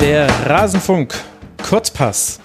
[0.00, 1.14] Der Rasenfunk
[1.68, 2.40] Kurzpass.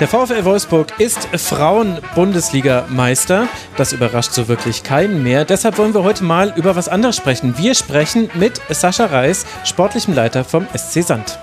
[0.00, 3.46] Der VfL Wolfsburg ist Frauen-Bundesliga-Meister.
[3.76, 5.44] Das überrascht so wirklich keinen mehr.
[5.44, 7.56] Deshalb wollen wir heute mal über was anderes sprechen.
[7.58, 11.38] Wir sprechen mit Sascha Reis, sportlichem Leiter vom SC Sand.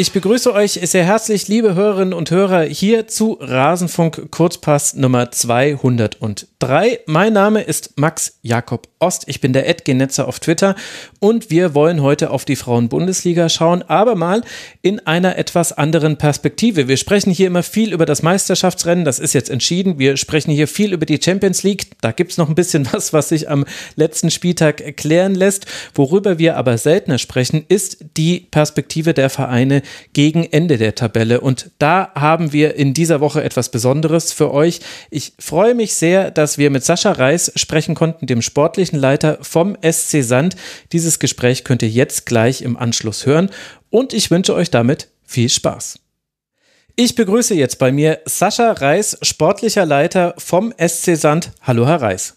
[0.00, 7.00] Ich begrüße euch sehr herzlich, liebe Hörerinnen und Hörer, hier zu Rasenfunk Kurzpass Nummer 203.
[7.04, 9.24] Mein Name ist Max Jakob Ost.
[9.26, 10.76] Ich bin der Edgenetzer auf Twitter
[11.18, 14.42] und wir wollen heute auf die Frauen-Bundesliga schauen, aber mal
[14.82, 16.86] in einer etwas anderen Perspektive.
[16.86, 19.98] Wir sprechen hier immer viel über das Meisterschaftsrennen, das ist jetzt entschieden.
[19.98, 21.86] Wir sprechen hier viel über die Champions League.
[22.02, 23.64] Da gibt es noch ein bisschen was, was sich am
[23.96, 25.66] letzten Spieltag erklären lässt.
[25.94, 29.80] Worüber wir aber seltener sprechen, ist die Perspektive der Vereine,
[30.12, 31.40] gegen Ende der Tabelle.
[31.40, 34.80] Und da haben wir in dieser Woche etwas Besonderes für euch.
[35.10, 39.76] Ich freue mich sehr, dass wir mit Sascha Reis sprechen konnten, dem sportlichen Leiter vom
[39.82, 40.56] SC Sand.
[40.92, 43.50] Dieses Gespräch könnt ihr jetzt gleich im Anschluss hören.
[43.90, 46.00] Und ich wünsche euch damit viel Spaß.
[46.96, 51.52] Ich begrüße jetzt bei mir Sascha Reis, sportlicher Leiter vom SC Sand.
[51.62, 52.36] Hallo, Herr Reis.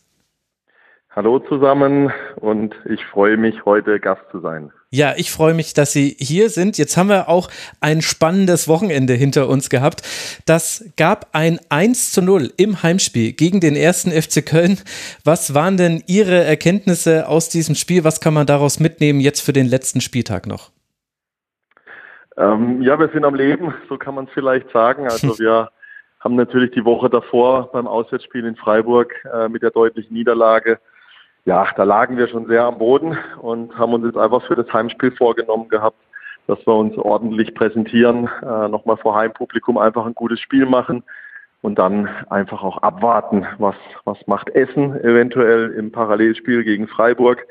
[1.09, 4.71] Hallo zusammen und ich freue mich, heute Gast zu sein.
[4.93, 6.77] Ja, ich freue mich, dass Sie hier sind.
[6.77, 7.49] Jetzt haben wir auch
[7.81, 10.03] ein spannendes Wochenende hinter uns gehabt.
[10.45, 14.77] Das gab ein 1 zu 0 im Heimspiel gegen den ersten FC Köln.
[15.25, 18.03] Was waren denn Ihre Erkenntnisse aus diesem Spiel?
[18.03, 20.69] Was kann man daraus mitnehmen jetzt für den letzten Spieltag noch?
[22.37, 25.05] Ähm, ja, wir sind am Leben, so kann man es vielleicht sagen.
[25.05, 25.71] Also wir
[26.19, 30.77] haben natürlich die Woche davor beim Auswärtsspiel in Freiburg äh, mit der deutlichen Niederlage
[31.45, 34.71] ja, da lagen wir schon sehr am Boden und haben uns jetzt einfach für das
[34.71, 35.97] Heimspiel vorgenommen gehabt,
[36.47, 41.03] dass wir uns ordentlich präsentieren, äh, nochmal vor Heimpublikum einfach ein gutes Spiel machen
[41.61, 47.45] und dann einfach auch abwarten, was, was macht Essen eventuell im Parallelspiel gegen Freiburg.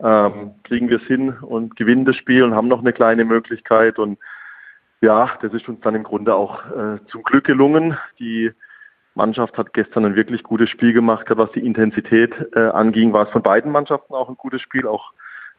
[0.00, 3.98] Ähm, kriegen wir es hin und gewinnen das Spiel und haben noch eine kleine Möglichkeit
[3.98, 4.18] und
[5.00, 7.96] ja, das ist uns dann im Grunde auch äh, zum Glück gelungen.
[8.20, 8.52] Die
[9.14, 13.32] Mannschaft hat gestern ein wirklich gutes Spiel gemacht, was die Intensität äh, anging, war es
[13.32, 14.86] von beiden Mannschaften auch ein gutes Spiel.
[14.86, 15.12] Auch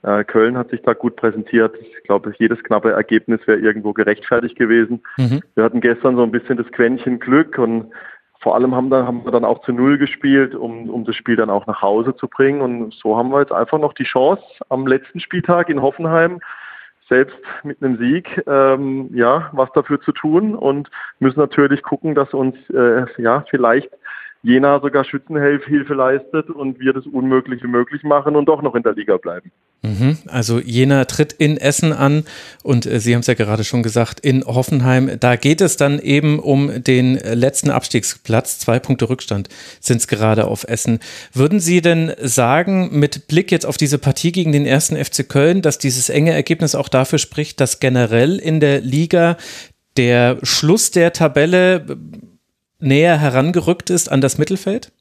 [0.03, 1.75] äh, Köln hat sich da gut präsentiert.
[1.79, 5.01] Ich glaube, jedes knappe Ergebnis wäre irgendwo gerechtfertigt gewesen.
[5.17, 5.41] Mhm.
[5.55, 7.91] Wir hatten gestern so ein bisschen das Quäntchen Glück und
[8.41, 11.37] vor allem haben, da, haben wir dann auch zu Null gespielt, um, um das Spiel
[11.37, 12.61] dann auch nach Hause zu bringen.
[12.61, 16.41] Und so haben wir jetzt einfach noch die Chance am letzten Spieltag in Hoffenheim
[17.13, 22.33] selbst mit einem Sieg ähm, ja was dafür zu tun und müssen natürlich gucken, dass
[22.33, 23.89] uns äh, ja vielleicht
[24.43, 28.93] Jena sogar Schützenhilfe leistet und wir das Unmögliche möglich machen und doch noch in der
[28.93, 29.51] Liga bleiben.
[29.83, 30.17] Mhm.
[30.27, 32.25] Also Jena tritt in Essen an
[32.61, 35.11] und äh, Sie haben es ja gerade schon gesagt, in Hoffenheim.
[35.17, 38.59] Da geht es dann eben um den letzten Abstiegsplatz.
[38.59, 39.47] Zwei Punkte Rückstand
[39.79, 40.99] sind es gerade auf Essen.
[41.33, 45.61] Würden Sie denn sagen, mit Blick jetzt auf diese Partie gegen den ersten FC Köln,
[45.61, 49.37] dass dieses enge Ergebnis auch dafür spricht, dass generell in der Liga
[49.95, 51.85] der Schluss der Tabelle
[52.83, 54.91] näher herangerückt ist an das Mittelfeld?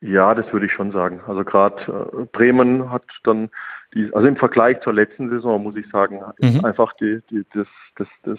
[0.00, 1.20] Ja, das würde ich schon sagen.
[1.26, 3.50] Also gerade äh, Bremen hat dann
[3.94, 6.64] die, also im Vergleich zur letzten Saison muss ich sagen, mhm.
[6.64, 8.38] einfach die, die, das, das, das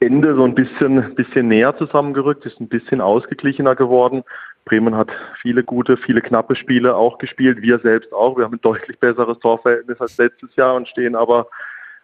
[0.00, 4.24] Ende so ein bisschen, bisschen näher zusammengerückt, ist ein bisschen ausgeglichener geworden.
[4.64, 5.10] Bremen hat
[5.40, 8.36] viele gute, viele knappe Spiele auch gespielt, wir selbst auch.
[8.36, 11.46] Wir haben ein deutlich besseres Torverhältnis als letztes Jahr und stehen aber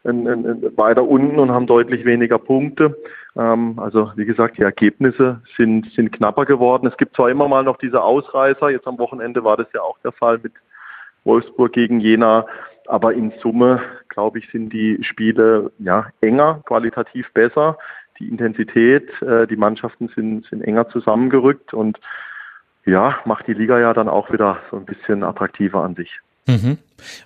[0.05, 2.97] in, in, in weiter unten und haben deutlich weniger Punkte.
[3.38, 6.88] Ähm, also wie gesagt, die Ergebnisse sind, sind knapper geworden.
[6.88, 9.99] Es gibt zwar immer mal noch diese Ausreißer, jetzt am Wochenende war das ja auch
[10.00, 10.53] der Fall mit
[11.25, 12.47] Wolfsburg gegen Jena,
[12.87, 17.78] aber in Summe, glaube ich, sind die Spiele ja enger, qualitativ besser.
[18.19, 22.00] Die Intensität, äh, die Mannschaften sind, sind enger zusammengerückt und
[22.84, 26.19] ja, macht die Liga ja dann auch wieder so ein bisschen attraktiver an sich.
[26.47, 26.78] Mhm.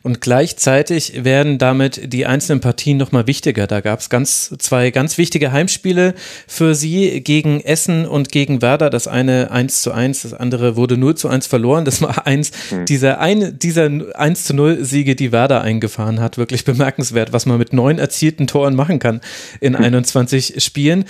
[0.02, 3.66] Und gleichzeitig werden damit die einzelnen Partien nochmal wichtiger.
[3.66, 6.14] Da gab es ganz, zwei ganz wichtige Heimspiele
[6.46, 8.90] für sie gegen Essen und gegen Werder.
[8.90, 11.84] Das eine 1 zu 1, das andere wurde 0 zu 1 verloren.
[11.84, 12.86] Das war eins mhm.
[12.86, 16.38] dieser, eine, dieser 1 zu 0 Siege, die Werder eingefahren hat.
[16.38, 19.20] Wirklich bemerkenswert, was man mit neun erzielten Toren machen kann
[19.60, 21.04] in 21 Spielen.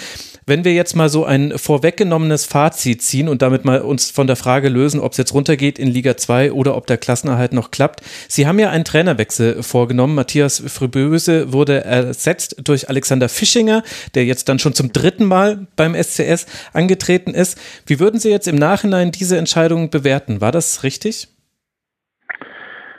[0.44, 4.34] Wenn wir jetzt mal so ein vorweggenommenes Fazit ziehen und damit mal uns von der
[4.36, 8.02] Frage lösen, ob es jetzt runtergeht in Liga 2 oder ob der Klassenerhalt noch klappt.
[8.28, 10.14] Sie haben ja einen Trainerwechsel vorgenommen.
[10.14, 13.82] Matthias Friböse wurde ersetzt durch Alexander Fischinger,
[14.14, 17.58] der jetzt dann schon zum dritten Mal beim SCS angetreten ist.
[17.86, 20.40] Wie würden Sie jetzt im Nachhinein diese Entscheidung bewerten?
[20.40, 21.28] War das richtig?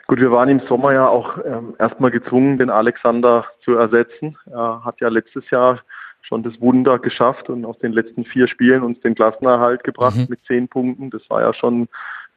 [0.07, 4.37] Gut, wir waren im Sommer ja auch ähm, erstmal gezwungen, den Alexander zu ersetzen.
[4.51, 5.79] Er hat ja letztes Jahr
[6.21, 10.27] schon das Wunder geschafft und aus den letzten vier Spielen uns den Klassenerhalt gebracht mhm.
[10.29, 11.09] mit zehn Punkten.
[11.09, 11.87] Das war ja schon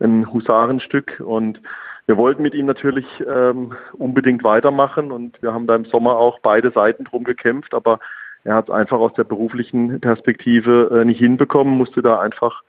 [0.01, 1.61] ein Husarenstück und
[2.07, 6.39] wir wollten mit ihm natürlich ähm, unbedingt weitermachen und wir haben da im Sommer auch
[6.41, 7.99] beide Seiten drum gekämpft, aber
[8.45, 12.63] er hat es einfach aus der beruflichen Perspektive äh, nicht hinbekommen, musste da einfach,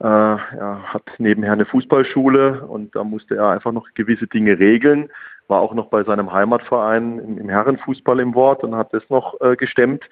[0.00, 5.08] äh, er hat nebenher eine Fußballschule und da musste er einfach noch gewisse Dinge regeln,
[5.48, 9.40] war auch noch bei seinem Heimatverein im, im Herrenfußball im Wort und hat das noch
[9.40, 10.04] äh, gestemmt.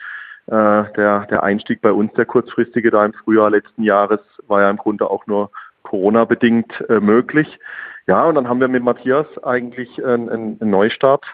[0.47, 4.71] Äh, der, der Einstieg bei uns, der kurzfristige da im Frühjahr letzten Jahres, war ja
[4.71, 5.51] im Grunde auch nur
[5.83, 7.59] Corona-bedingt äh, möglich.
[8.07, 11.25] Ja, und dann haben wir mit Matthias eigentlich einen, einen Neustart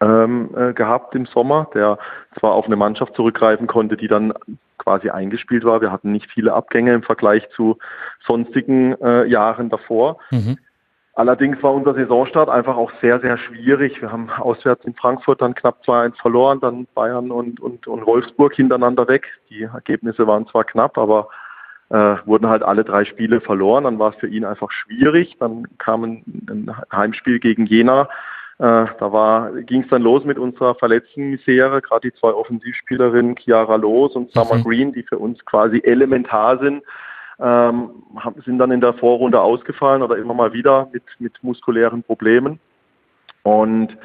[0.00, 1.98] ähm, äh, gehabt im Sommer, der
[2.38, 4.32] zwar auf eine Mannschaft zurückgreifen konnte, die dann
[4.78, 5.80] quasi eingespielt war.
[5.80, 7.78] Wir hatten nicht viele Abgänge im Vergleich zu
[8.26, 10.18] sonstigen äh, Jahren davor.
[10.30, 10.58] Mhm.
[11.14, 14.00] Allerdings war unser Saisonstart einfach auch sehr, sehr schwierig.
[14.00, 18.54] Wir haben auswärts in Frankfurt dann knapp 2-1 verloren, dann Bayern und, und, und Wolfsburg
[18.54, 19.26] hintereinander weg.
[19.50, 21.28] Die Ergebnisse waren zwar knapp, aber
[21.90, 23.84] äh, wurden halt alle drei Spiele verloren.
[23.84, 25.36] Dann war es für ihn einfach schwierig.
[25.38, 28.08] Dann kam ein, ein Heimspiel gegen Jena.
[28.58, 33.76] Äh, da ging es dann los mit unserer verletzten Misere, gerade die zwei Offensivspielerinnen Chiara
[33.76, 34.64] Loos und Summer mhm.
[34.64, 36.82] Green, die für uns quasi elementar sind,
[37.38, 37.90] ähm,
[38.44, 42.58] sind dann in der Vorrunde ausgefallen oder immer mal wieder mit, mit muskulären Problemen.
[43.44, 43.96] Und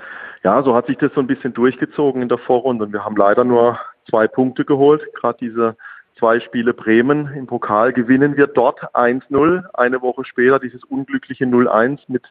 [0.43, 2.85] ja, so hat sich das so ein bisschen durchgezogen in der Vorrunde.
[2.85, 5.01] Und wir haben leider nur zwei Punkte geholt.
[5.15, 5.75] Gerade diese
[6.17, 9.63] zwei Spiele Bremen im Pokal gewinnen wir dort 1-0.
[9.73, 12.23] Eine Woche später dieses unglückliche 0-1 mit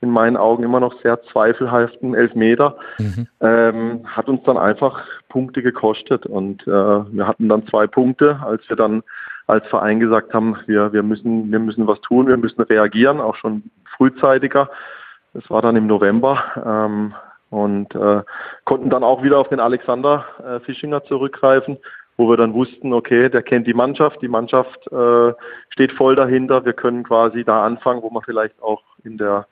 [0.00, 2.76] in meinen Augen immer noch sehr zweifelhaften Elfmeter.
[2.98, 3.28] Mhm.
[3.40, 6.26] Ähm, hat uns dann einfach Punkte gekostet.
[6.26, 9.02] Und äh, wir hatten dann zwei Punkte, als wir dann
[9.46, 13.36] als Verein gesagt haben, wir, wir, müssen, wir müssen was tun, wir müssen reagieren, auch
[13.36, 13.64] schon
[13.96, 14.68] frühzeitiger.
[15.34, 16.42] Das war dann im November.
[16.64, 17.14] Ähm,
[17.50, 18.22] und äh,
[18.64, 21.76] konnten dann auch wieder auf den Alexander äh, Fischinger zurückgreifen,
[22.22, 25.32] wo wir dann wussten, okay, der kennt die Mannschaft, die Mannschaft äh,
[25.70, 29.46] steht voll dahinter, wir können quasi da anfangen, wo wir vielleicht auch in der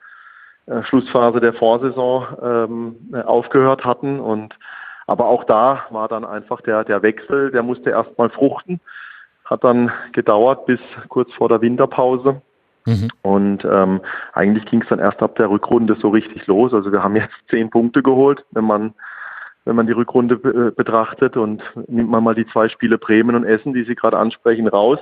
[0.65, 4.19] äh, Schlussphase der Vorsaison ähm, aufgehört hatten.
[4.19, 4.55] Und
[5.07, 8.79] aber auch da war dann einfach der, der Wechsel, der musste erstmal fruchten
[9.51, 10.79] hat dann gedauert bis
[11.09, 12.41] kurz vor der Winterpause.
[12.85, 13.09] Mhm.
[13.21, 14.01] Und ähm,
[14.33, 16.73] eigentlich ging es dann erst ab der Rückrunde so richtig los.
[16.73, 18.93] Also wir haben jetzt zehn Punkte geholt, wenn man
[19.65, 23.45] wenn man die Rückrunde äh, betrachtet und nimmt man mal die zwei Spiele Bremen und
[23.45, 24.99] Essen, die Sie gerade ansprechen, raus.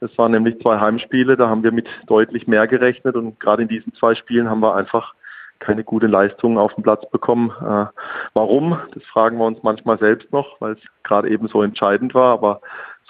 [0.00, 3.68] Das waren nämlich zwei Heimspiele, da haben wir mit deutlich mehr gerechnet und gerade in
[3.68, 5.14] diesen zwei Spielen haben wir einfach
[5.60, 7.50] keine gute Leistung auf den Platz bekommen.
[7.60, 7.86] Äh,
[8.34, 8.78] warum?
[8.92, 12.32] Das fragen wir uns manchmal selbst noch, weil es gerade eben so entscheidend war.
[12.34, 12.60] Aber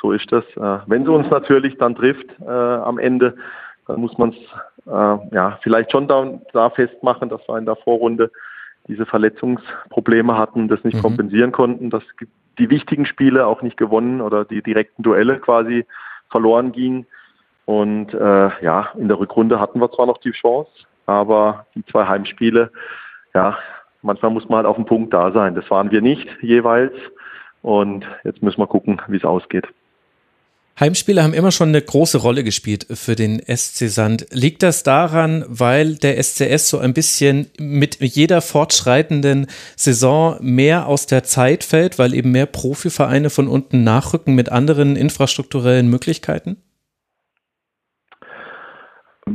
[0.00, 0.44] so ist das.
[0.56, 3.36] Äh, wenn sie uns natürlich dann trifft äh, am Ende,
[3.86, 4.36] dann muss man es
[4.86, 8.30] äh, ja vielleicht schon da, da, festmachen, dass wir in der Vorrunde
[8.88, 11.02] diese Verletzungsprobleme hatten, das nicht mhm.
[11.02, 12.02] kompensieren konnten, dass
[12.58, 15.86] die wichtigen Spiele auch nicht gewonnen oder die direkten Duelle quasi
[16.30, 17.06] verloren gingen.
[17.66, 20.70] Und äh, ja, in der Rückrunde hatten wir zwar noch die Chance,
[21.06, 22.70] aber die zwei Heimspiele,
[23.32, 23.56] ja,
[24.02, 25.54] manchmal muss man halt auf den Punkt da sein.
[25.54, 26.92] Das waren wir nicht jeweils.
[27.62, 29.66] Und jetzt müssen wir gucken, wie es ausgeht.
[30.78, 34.26] Heimspiele haben immer schon eine große Rolle gespielt für den SC Sand.
[34.32, 41.06] Liegt das daran, weil der SCS so ein bisschen mit jeder fortschreitenden Saison mehr aus
[41.06, 46.56] der Zeit fällt, weil eben mehr Profivereine von unten nachrücken mit anderen infrastrukturellen Möglichkeiten?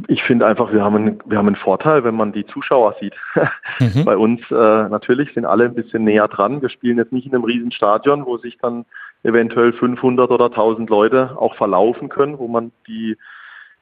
[0.07, 3.15] Ich finde einfach, wir haben, einen, wir haben einen Vorteil, wenn man die Zuschauer sieht.
[3.81, 4.03] Mhm.
[4.03, 6.61] Bei uns äh, natürlich sind alle ein bisschen näher dran.
[6.61, 8.85] Wir spielen jetzt nicht in einem riesen Stadion, wo sich dann
[9.23, 13.17] eventuell 500 oder 1000 Leute auch verlaufen können, wo man die,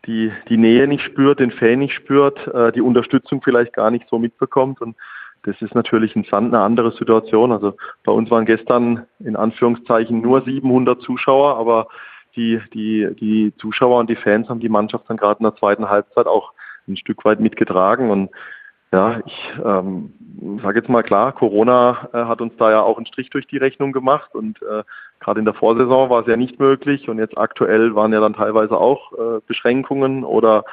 [0.06, 4.08] die, die Nähe nicht spürt, den Fan nicht spürt, äh, die Unterstützung vielleicht gar nicht
[4.10, 4.82] so mitbekommt.
[4.82, 4.96] Und
[5.44, 7.51] das ist natürlich in Sand eine andere Situation.
[7.51, 11.88] Also bei uns waren gestern in Anführungszeichen nur 700 Zuschauer, aber
[12.36, 15.89] die, die, die Zuschauer und die Fans haben die Mannschaft dann gerade in der zweiten
[15.89, 16.53] Halbzeit auch
[16.88, 18.10] ein Stück weit mitgetragen.
[18.10, 18.29] Und
[18.91, 20.13] ja, ich ähm,
[20.63, 23.58] sage jetzt mal klar, Corona äh, hat uns da ja auch einen Strich durch die
[23.58, 24.84] Rechnung gemacht und äh,
[25.20, 28.34] gerade in der Vorsaison war es ja nicht möglich und jetzt aktuell waren ja dann
[28.34, 30.63] teilweise auch äh, Beschränkungen oder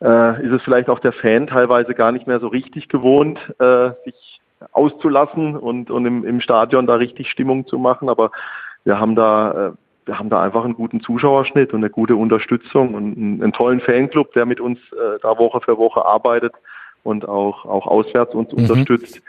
[0.00, 3.90] äh, ist es vielleicht auch der Fan teilweise gar nicht mehr so richtig gewohnt, äh,
[4.04, 4.40] sich
[4.72, 8.30] auszulassen und, und im, im Stadion da richtig Stimmung zu machen, aber
[8.84, 9.72] wir haben da äh,
[10.06, 13.80] wir haben da einfach einen guten Zuschauerschnitt und eine gute Unterstützung und einen, einen tollen
[13.80, 16.54] Fanclub, der mit uns äh, da Woche für Woche arbeitet
[17.02, 18.58] und auch, auch auswärts uns mhm.
[18.58, 19.22] unterstützt.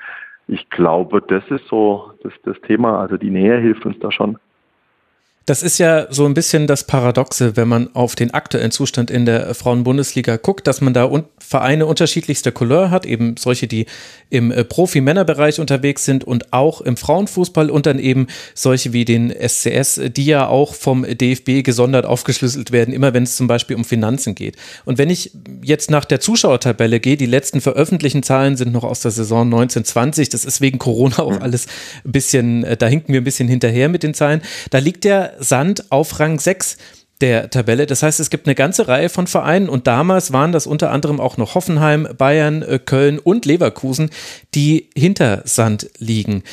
[0.48, 3.00] Ich glaube, das ist so das, das Thema.
[3.00, 4.38] Also die Nähe hilft uns da schon.
[5.50, 9.26] Das ist ja so ein bisschen das Paradoxe, wenn man auf den aktuellen Zustand in
[9.26, 13.88] der Frauenbundesliga guckt, dass man da Vereine unterschiedlichster Couleur hat, eben solche, die
[14.30, 19.32] im äh, Profi-Männerbereich unterwegs sind und auch im Frauenfußball und dann eben solche wie den
[19.32, 23.86] SCS, die ja auch vom DFB gesondert aufgeschlüsselt werden, immer wenn es zum Beispiel um
[23.86, 24.56] Finanzen geht.
[24.86, 25.32] Und wenn ich
[25.64, 30.30] jetzt nach der Zuschauertabelle gehe, die letzten veröffentlichten Zahlen sind noch aus der Saison 1920,
[30.30, 31.42] das ist wegen Corona auch mhm.
[31.42, 31.66] alles
[32.06, 35.39] ein bisschen, äh, da hinken wir ein bisschen hinterher mit den Zahlen, da liegt der
[35.40, 36.78] Sand auf Rang 6
[37.22, 37.86] der Tabelle.
[37.86, 41.20] Das heißt, es gibt eine ganze Reihe von Vereinen und damals waren das unter anderem
[41.20, 44.10] auch noch Hoffenheim, Bayern, äh, Köln und Leverkusen,
[44.56, 46.44] die hinter Sand liegen.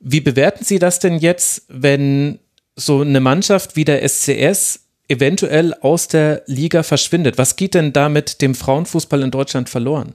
[0.00, 2.38] Wie bewerten Sie das denn jetzt, wenn
[2.74, 7.38] so eine Mannschaft wie der SCS eventuell aus der Liga verschwindet?
[7.38, 10.14] Was geht denn da mit dem Frauenfußball in Deutschland verloren?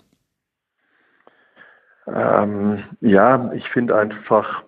[2.08, 4.64] Ähm, ja, ich finde einfach,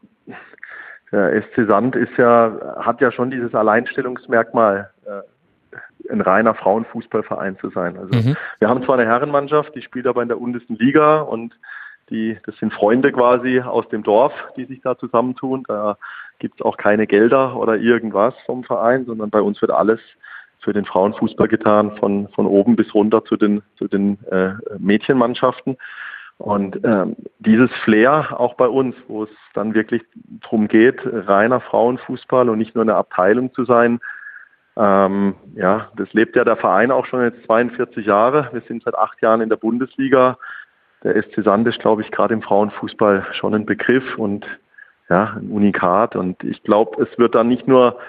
[1.14, 7.70] der SC Sand ist ja, hat ja schon dieses Alleinstellungsmerkmal, äh, ein reiner Frauenfußballverein zu
[7.70, 7.98] sein.
[7.98, 8.36] Also mhm.
[8.60, 11.54] wir haben zwar eine Herrenmannschaft, die spielt aber in der untersten Liga und
[12.10, 15.64] die, das sind Freunde quasi aus dem Dorf, die sich da zusammentun.
[15.68, 15.98] Da
[16.40, 20.00] gibt es auch keine Gelder oder irgendwas vom Verein, sondern bei uns wird alles
[20.60, 25.78] für den Frauenfußball getan, von, von oben bis runter zu den, zu den äh, Mädchenmannschaften.
[26.38, 30.04] Und ähm, dieses Flair auch bei uns, wo es dann wirklich
[30.42, 34.00] darum geht, reiner Frauenfußball und nicht nur eine Abteilung zu sein,
[34.76, 38.50] ähm, ja, das lebt ja der Verein auch schon jetzt 42 Jahre.
[38.52, 40.38] Wir sind seit acht Jahren in der Bundesliga.
[41.04, 44.46] Der SC Sand ist, glaube ich, gerade im Frauenfußball schon ein Begriff und
[45.10, 46.16] ja, ein Unikat.
[46.16, 48.00] Und ich glaube, es wird dann nicht nur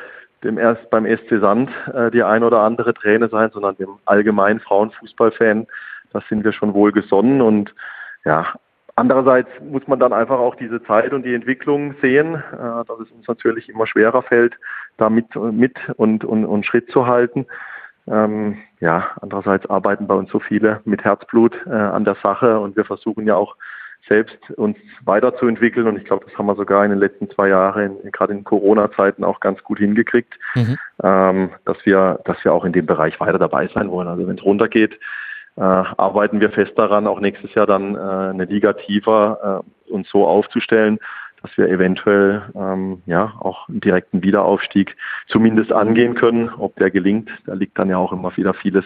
[0.43, 4.61] dem erst beim SC Sand äh, die ein oder andere Träne sein, sondern dem allgemeinen
[4.61, 5.67] Frauenfußballfan.
[6.13, 7.75] Das sind wir schon wohl gesonnen und
[8.25, 8.55] ja,
[8.97, 13.11] andererseits muss man dann einfach auch diese Zeit und die Entwicklung sehen, äh, dass es
[13.11, 14.55] uns natürlich immer schwerer fällt,
[14.97, 17.47] da mit, mit und, und, und Schritt zu halten.
[18.07, 22.77] Ähm, ja, andererseits arbeiten bei uns so viele mit Herzblut äh, an der Sache und
[22.77, 23.57] wir versuchen ja auch
[24.07, 27.97] selbst uns weiterzuentwickeln und ich glaube, das haben wir sogar in den letzten zwei Jahren,
[28.13, 30.77] gerade in Corona-Zeiten auch ganz gut hingekriegt, mhm.
[31.03, 34.09] ähm, dass wir, dass wir auch in dem Bereich weiter dabei sein wollen.
[34.09, 35.01] Also wenn es runtergeht,
[35.57, 40.09] äh, arbeiten wir fest daran, auch nächstes Jahr dann äh, eine Liga tiefer äh, uns
[40.11, 40.99] so aufzustellen,
[41.43, 44.97] dass wir eventuell ähm, ja auch einen direkten Wiederaufstieg
[45.29, 46.49] zumindest angehen können.
[46.49, 48.85] Ob der gelingt, da liegt dann ja auch immer wieder vieles,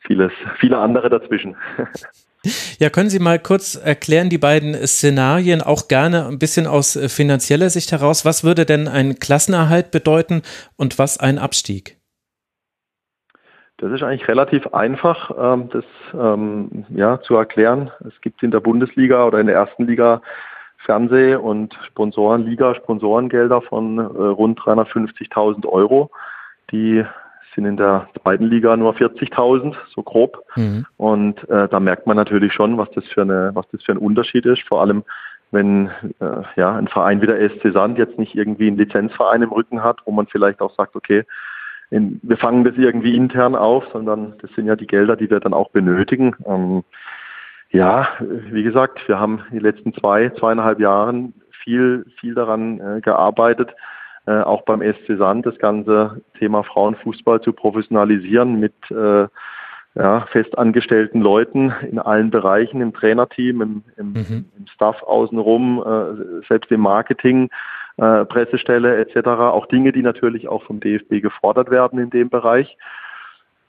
[0.00, 1.56] vieles, viele andere dazwischen.
[2.78, 7.08] Ja, können Sie mal kurz erklären, die beiden Szenarien, auch gerne ein bisschen aus äh,
[7.08, 8.24] finanzieller Sicht heraus.
[8.24, 10.42] Was würde denn ein Klassenerhalt bedeuten
[10.76, 11.96] und was ein Abstieg?
[13.78, 17.90] Das ist eigentlich relativ einfach, ähm, das ähm, ja, zu erklären.
[18.06, 20.22] Es gibt in der Bundesliga oder in der ersten Liga
[20.78, 26.10] Fernseh- und Sponsorenliga Sponsorengelder von äh, rund 350.000 Euro.
[26.70, 27.04] Die
[27.54, 30.44] sind in der zweiten Liga nur 40.000, so grob.
[30.56, 30.86] Mhm.
[30.96, 33.98] Und äh, da merkt man natürlich schon, was das für eine, was das für ein
[33.98, 34.62] Unterschied ist.
[34.62, 35.04] Vor allem,
[35.50, 35.90] wenn
[36.20, 39.82] äh, ja ein Verein wie der SC Sand jetzt nicht irgendwie einen Lizenzverein im Rücken
[39.82, 41.24] hat, wo man vielleicht auch sagt, okay,
[41.90, 45.40] in, wir fangen das irgendwie intern auf, sondern das sind ja die Gelder, die wir
[45.40, 46.34] dann auch benötigen.
[46.44, 46.82] Ähm,
[47.70, 53.74] ja, wie gesagt, wir haben die letzten zwei, zweieinhalb Jahren viel, viel daran äh, gearbeitet,
[54.26, 59.26] äh, auch beim SC Sand das ganze Thema Frauenfußball zu professionalisieren mit äh,
[59.94, 64.44] ja, festangestellten Leuten in allen Bereichen, im Trainerteam, im, im, mhm.
[64.58, 67.48] im Staff außenrum, äh, selbst im Marketing
[67.98, 69.26] äh, Pressestelle etc.
[69.28, 72.76] Auch Dinge, die natürlich auch vom DFB gefordert werden in dem Bereich.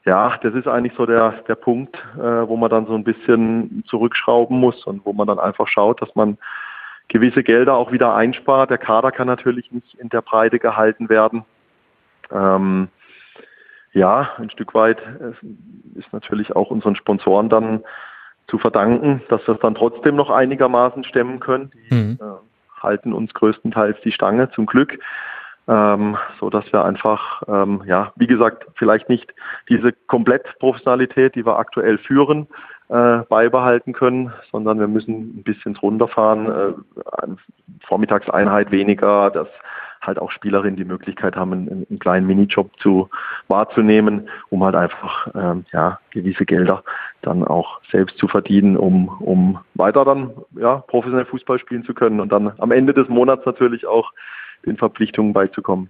[0.06, 3.84] Ja, das ist eigentlich so der, der Punkt, äh, wo man dann so ein bisschen
[3.88, 6.38] zurückschrauben muss und wo man dann einfach schaut, dass man
[7.10, 8.70] gewisse Gelder auch wieder einspart.
[8.70, 11.44] Der Kader kann natürlich nicht in der Breite gehalten werden.
[12.32, 12.90] Ähm,
[13.94, 17.84] ja, ein Stück weit äh, ist natürlich auch unseren Sponsoren dann
[18.48, 21.72] zu verdanken, dass wir es dann trotzdem noch einigermaßen stemmen können.
[21.92, 22.07] Die äh,
[22.88, 24.98] halten uns größtenteils die Stange, zum Glück.
[25.70, 29.34] Ähm, so dass wir einfach, ähm, ja, wie gesagt, vielleicht nicht
[29.68, 32.48] diese Komplettprofessionalität, die wir aktuell führen,
[32.88, 37.28] äh, beibehalten können, sondern wir müssen ein bisschen runterfahren, äh,
[37.86, 39.50] Vormittagseinheit weniger, dass
[40.00, 43.10] halt auch Spielerinnen die Möglichkeit haben, einen, einen kleinen Minijob zu
[43.50, 46.84] wahrzunehmen, um halt einfach ähm, ja, gewisse Gelder
[47.28, 52.20] dann auch selbst zu verdienen, um, um weiter dann ja, professionell Fußball spielen zu können
[52.20, 54.12] und dann am Ende des Monats natürlich auch
[54.66, 55.90] den Verpflichtungen beizukommen.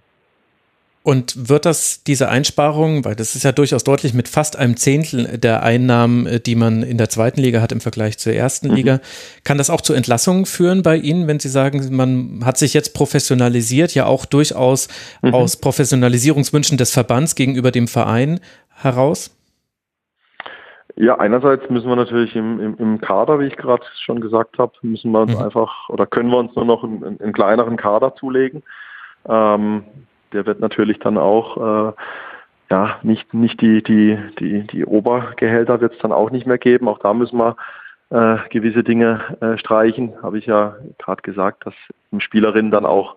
[1.04, 5.38] Und wird das diese Einsparung, weil das ist ja durchaus deutlich mit fast einem Zehntel
[5.38, 8.74] der Einnahmen, äh, die man in der zweiten Liga hat im Vergleich zur ersten mhm.
[8.74, 9.00] Liga,
[9.44, 12.94] kann das auch zu Entlassungen führen bei Ihnen, wenn Sie sagen, man hat sich jetzt
[12.94, 14.88] professionalisiert, ja auch durchaus
[15.22, 15.32] mhm.
[15.32, 18.40] aus Professionalisierungswünschen des Verbands gegenüber dem Verein
[18.74, 19.37] heraus?
[21.00, 24.72] Ja, einerseits müssen wir natürlich im, im, im Kader, wie ich gerade schon gesagt habe,
[24.82, 25.44] müssen wir uns mhm.
[25.44, 28.64] einfach oder können wir uns nur noch einen, einen kleineren Kader zulegen.
[29.28, 29.84] Ähm,
[30.32, 31.92] der wird natürlich dann auch äh,
[32.70, 36.88] ja nicht nicht die die die die Obergehälter wird es dann auch nicht mehr geben.
[36.88, 37.54] Auch da müssen wir
[38.10, 40.14] äh, gewisse Dinge äh, streichen.
[40.20, 41.74] Habe ich ja gerade gesagt, dass
[42.20, 43.14] Spielerinnen dann auch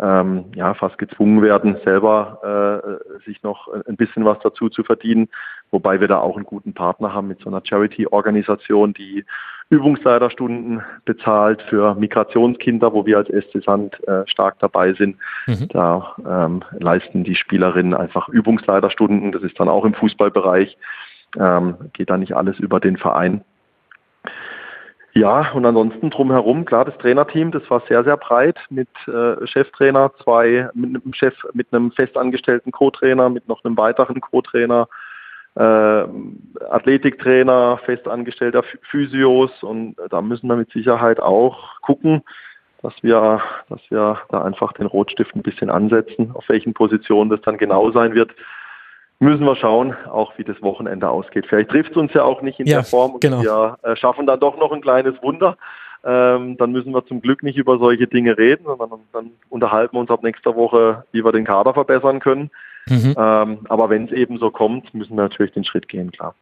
[0.00, 5.28] ähm, ja fast gezwungen werden, selber äh, sich noch ein bisschen was dazu zu verdienen.
[5.70, 9.24] Wobei wir da auch einen guten Partner haben mit so einer Charity-Organisation, die
[9.70, 15.16] Übungsleiterstunden bezahlt für Migrationskinder, wo wir als SC Sand äh, stark dabei sind.
[15.46, 15.68] Mhm.
[15.68, 19.32] Da ähm, leisten die Spielerinnen einfach Übungsleiterstunden.
[19.32, 20.76] Das ist dann auch im Fußballbereich.
[21.38, 23.42] Ähm, geht da nicht alles über den Verein.
[25.14, 30.10] Ja, und ansonsten drumherum, klar, das Trainerteam, das war sehr, sehr breit mit äh, Cheftrainer,
[30.22, 34.88] zwei, mit einem Chef, mit einem festangestellten Co-Trainer, mit noch einem weiteren Co-Trainer,
[35.54, 36.04] äh,
[36.70, 42.22] Athletiktrainer, festangestellter Physios und da müssen wir mit Sicherheit auch gucken,
[42.80, 47.42] dass wir, dass wir da einfach den Rotstift ein bisschen ansetzen, auf welchen Positionen das
[47.42, 48.30] dann genau sein wird.
[49.22, 51.46] Müssen wir schauen, auch wie das Wochenende ausgeht.
[51.48, 53.40] Vielleicht trifft es uns ja auch nicht in ja, der Form und genau.
[53.40, 55.56] wir äh, schaffen dann doch noch ein kleines Wunder.
[56.04, 60.00] Ähm, dann müssen wir zum Glück nicht über solche Dinge reden, sondern dann unterhalten wir
[60.00, 62.50] uns ab nächster Woche, wie wir den Kader verbessern können.
[62.88, 63.14] Mhm.
[63.16, 66.34] Ähm, aber wenn es eben so kommt, müssen wir natürlich den Schritt gehen, klar.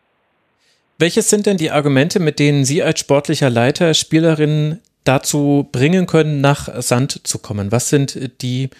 [0.98, 6.40] Welches sind denn die Argumente, mit denen Sie als sportlicher Leiter Spielerinnen dazu bringen können,
[6.40, 7.72] nach Sand zu kommen?
[7.72, 8.70] Was sind die,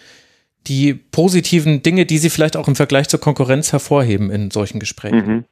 [0.67, 5.27] die positiven Dinge, die Sie vielleicht auch im Vergleich zur Konkurrenz hervorheben in solchen Gesprächen?
[5.27, 5.45] Mhm.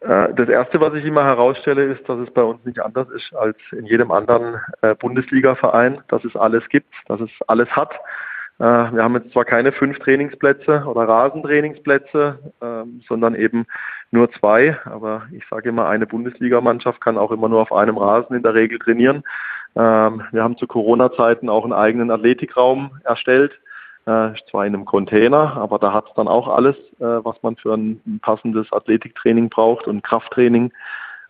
[0.00, 3.34] Äh, das Erste, was ich immer herausstelle, ist, dass es bei uns nicht anders ist
[3.34, 7.92] als in jedem anderen äh, Bundesliga-Verein, dass es alles gibt, dass es alles hat.
[8.58, 13.66] Äh, wir haben jetzt zwar keine fünf Trainingsplätze oder Rasentrainingsplätze, ähm, sondern eben
[14.10, 14.78] nur zwei.
[14.84, 18.54] Aber ich sage immer, eine Bundesligamannschaft kann auch immer nur auf einem Rasen in der
[18.54, 19.24] Regel trainieren.
[19.74, 23.52] Ähm, wir haben zu Corona-Zeiten auch einen eigenen Athletikraum erstellt.
[24.06, 27.56] Äh, zwar in einem Container, aber da hat es dann auch alles, äh, was man
[27.56, 30.72] für ein passendes Athletiktraining braucht und Krafttraining.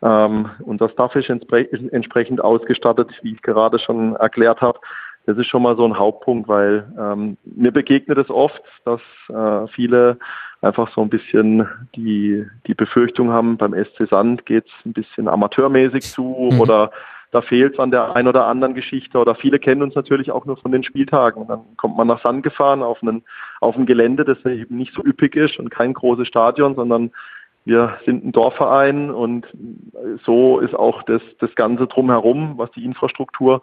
[0.03, 4.79] Ähm, und das Staff ist entsprechend ausgestattet, wie ich gerade schon erklärt habe.
[5.24, 9.00] Das ist schon mal so ein Hauptpunkt, weil ähm, mir begegnet es oft, dass
[9.31, 10.18] äh, viele
[10.61, 15.29] einfach so ein bisschen die, die Befürchtung haben, beim SC Sand geht es ein bisschen
[15.29, 16.61] amateurmäßig zu mhm.
[16.61, 16.90] oder
[17.30, 19.18] da fehlt es an der einen oder anderen Geschichte.
[19.18, 21.46] Oder viele kennen uns natürlich auch nur von den Spieltagen.
[21.48, 23.24] Dann kommt man nach Sand gefahren auf, einen,
[23.60, 27.10] auf ein Gelände, das eben nicht so üppig ist und kein großes Stadion, sondern
[27.64, 29.10] wir sind ein Dorfverein.
[29.10, 29.46] Und
[30.24, 33.60] so ist auch das, das Ganze drumherum, was die Infrastruktur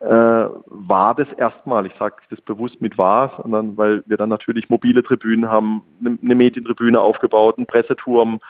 [0.00, 4.68] äh, war das erstmal, ich sage das bewusst mit war, sondern weil wir dann natürlich
[4.68, 8.40] mobile Tribünen haben, eine Medientribüne aufgebaut, einen Presseturm,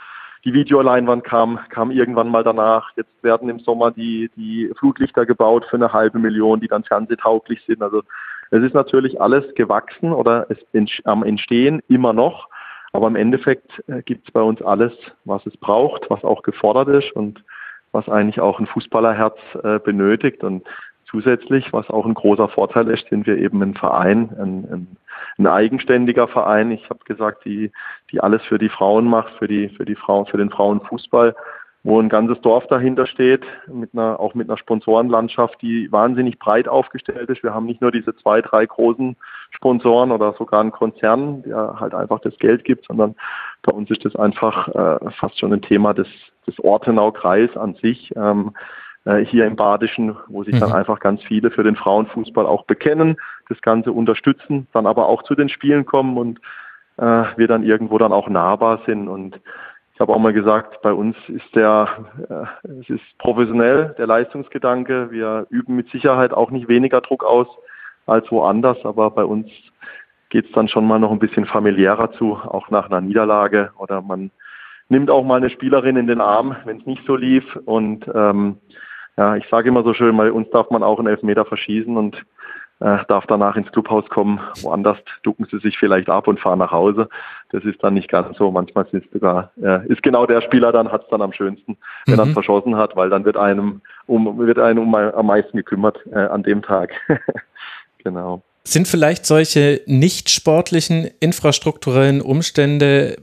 [0.44, 2.90] die Videoleinwand kam, kam irgendwann mal danach.
[2.96, 7.62] Jetzt werden im Sommer die, die Flutlichter gebaut für eine halbe Million, die dann fernsehtauglich
[7.66, 7.82] sind.
[7.82, 8.02] Also
[8.50, 10.58] es ist natürlich alles gewachsen oder es
[11.04, 12.48] am Entstehen immer noch.
[12.92, 14.92] Aber im Endeffekt äh, gibt es bei uns alles,
[15.24, 17.42] was es braucht, was auch gefordert ist und
[17.90, 20.44] was eigentlich auch ein Fußballerherz äh, benötigt.
[20.44, 20.64] Und
[21.14, 24.96] Zusätzlich, was auch ein großer Vorteil ist, sind wir eben ein Verein, ein, ein,
[25.38, 26.72] ein eigenständiger Verein.
[26.72, 27.70] Ich habe gesagt, die,
[28.10, 31.36] die alles für die Frauen macht, für die, für die Frauen, für den Frauenfußball,
[31.84, 36.66] wo ein ganzes Dorf dahinter steht, mit einer, auch mit einer Sponsorenlandschaft, die wahnsinnig breit
[36.66, 37.44] aufgestellt ist.
[37.44, 39.14] Wir haben nicht nur diese zwei, drei großen
[39.52, 43.14] Sponsoren oder sogar einen Konzern, der halt einfach das Geld gibt, sondern
[43.62, 46.08] bei uns ist das einfach äh, fast schon ein Thema des,
[46.44, 48.12] des Ortenau-Kreis an sich.
[48.16, 48.58] Ähm, äh,
[49.04, 50.76] hier im Badischen, wo sich dann mhm.
[50.76, 53.16] einfach ganz viele für den Frauenfußball auch bekennen,
[53.48, 56.40] das Ganze unterstützen, dann aber auch zu den Spielen kommen und
[56.96, 59.08] äh, wir dann irgendwo dann auch nahbar sind.
[59.08, 59.40] Und
[59.92, 61.88] ich habe auch mal gesagt, bei uns ist der,
[62.64, 65.10] äh, es ist professionell, der Leistungsgedanke.
[65.10, 67.48] Wir üben mit Sicherheit auch nicht weniger Druck aus
[68.06, 69.48] als woanders, aber bei uns
[70.30, 74.02] geht es dann schon mal noch ein bisschen familiärer zu, auch nach einer Niederlage oder
[74.02, 74.30] man
[74.88, 78.58] nimmt auch mal eine Spielerin in den Arm, wenn es nicht so lief und ähm,
[79.16, 82.24] ja, ich sage immer so schön, bei uns darf man auch einen Elfmeter verschießen und
[82.80, 84.40] äh, darf danach ins Clubhaus kommen.
[84.62, 87.08] Woanders ducken sie sich vielleicht ab und fahren nach Hause.
[87.50, 88.50] Das ist dann nicht ganz so.
[88.50, 92.14] Manchmal ist sogar, äh, ist genau der Spieler dann, hat es dann am schönsten, wenn
[92.14, 92.20] mhm.
[92.20, 95.98] er es verschossen hat, weil dann wird einem um, wird einem um am meisten gekümmert
[96.12, 96.92] äh, an dem Tag.
[98.04, 98.42] genau.
[98.64, 103.16] Sind vielleicht solche nicht sportlichen infrastrukturellen Umstände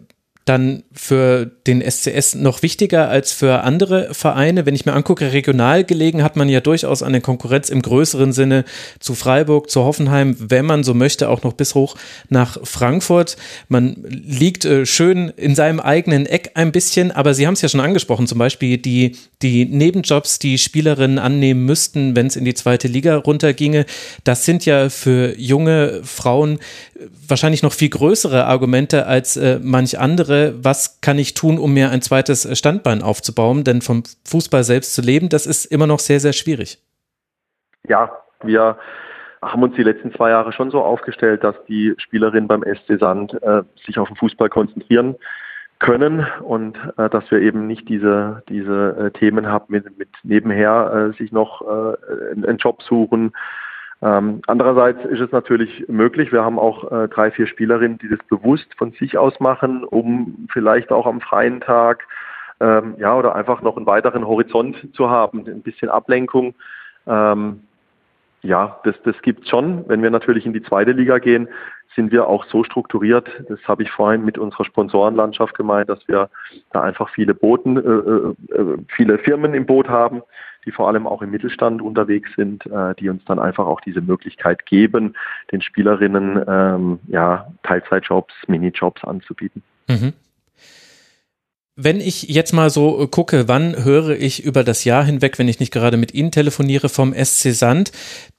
[0.52, 4.66] dann für den SCS noch wichtiger als für andere Vereine?
[4.66, 8.66] Wenn ich mir angucke, regional gelegen hat man ja durchaus eine Konkurrenz im größeren Sinne
[9.00, 11.96] zu Freiburg, zu Hoffenheim, wenn man so möchte, auch noch bis hoch
[12.28, 13.38] nach Frankfurt.
[13.70, 17.70] Man liegt äh, schön in seinem eigenen Eck ein bisschen, aber Sie haben es ja
[17.70, 22.56] schon angesprochen, zum Beispiel die, die Nebenjobs, die Spielerinnen annehmen müssten, wenn es in die
[22.56, 23.86] zweite Liga runterginge.
[24.26, 26.60] Das sind ja für junge Frauen
[27.28, 30.54] wahrscheinlich noch viel größere Argumente als äh, manch andere.
[30.64, 33.64] Was kann ich tun, um mir ein zweites Standbein aufzubauen?
[33.64, 36.80] Denn vom Fußball selbst zu leben, das ist immer noch sehr, sehr schwierig.
[37.88, 38.12] Ja,
[38.44, 38.78] wir
[39.42, 43.34] haben uns die letzten zwei Jahre schon so aufgestellt, dass die Spielerinnen beim SC Sand
[43.42, 45.16] äh, sich auf den Fußball konzentrieren
[45.80, 51.12] können und äh, dass wir eben nicht diese diese äh, Themen haben mit, mit nebenher
[51.12, 51.96] äh, sich noch äh,
[52.34, 53.34] einen Job suchen,
[54.02, 58.20] ähm, andererseits ist es natürlich möglich, wir haben auch äh, drei, vier Spielerinnen, die das
[58.30, 62.08] bewusst von sich aus machen, um vielleicht auch am freien Tag
[62.60, 66.56] ähm, ja oder einfach noch einen weiteren Horizont zu haben, ein bisschen Ablenkung.
[67.06, 67.62] Ähm,
[68.44, 69.88] ja, das, das gibt schon.
[69.88, 71.48] Wenn wir natürlich in die zweite Liga gehen,
[71.96, 76.30] sind wir auch so strukturiert, das habe ich vorhin mit unserer Sponsorenlandschaft gemeint, dass wir
[76.72, 80.24] da einfach viele Booten, äh, äh, äh, viele Firmen im Boot haben,
[80.66, 84.02] die vor allem auch im Mittelstand unterwegs sind, äh, die uns dann einfach auch diese
[84.02, 85.16] Möglichkeit geben,
[85.52, 89.64] den Spielerinnen ähm, ja, Teilzeitjobs, Minijobs anzubieten.
[89.88, 90.14] Mhm.
[91.76, 95.60] Wenn ich jetzt mal so gucke, wann höre ich über das Jahr hinweg, wenn ich
[95.60, 97.92] nicht gerade mit Ihnen telefoniere vom SC Sand,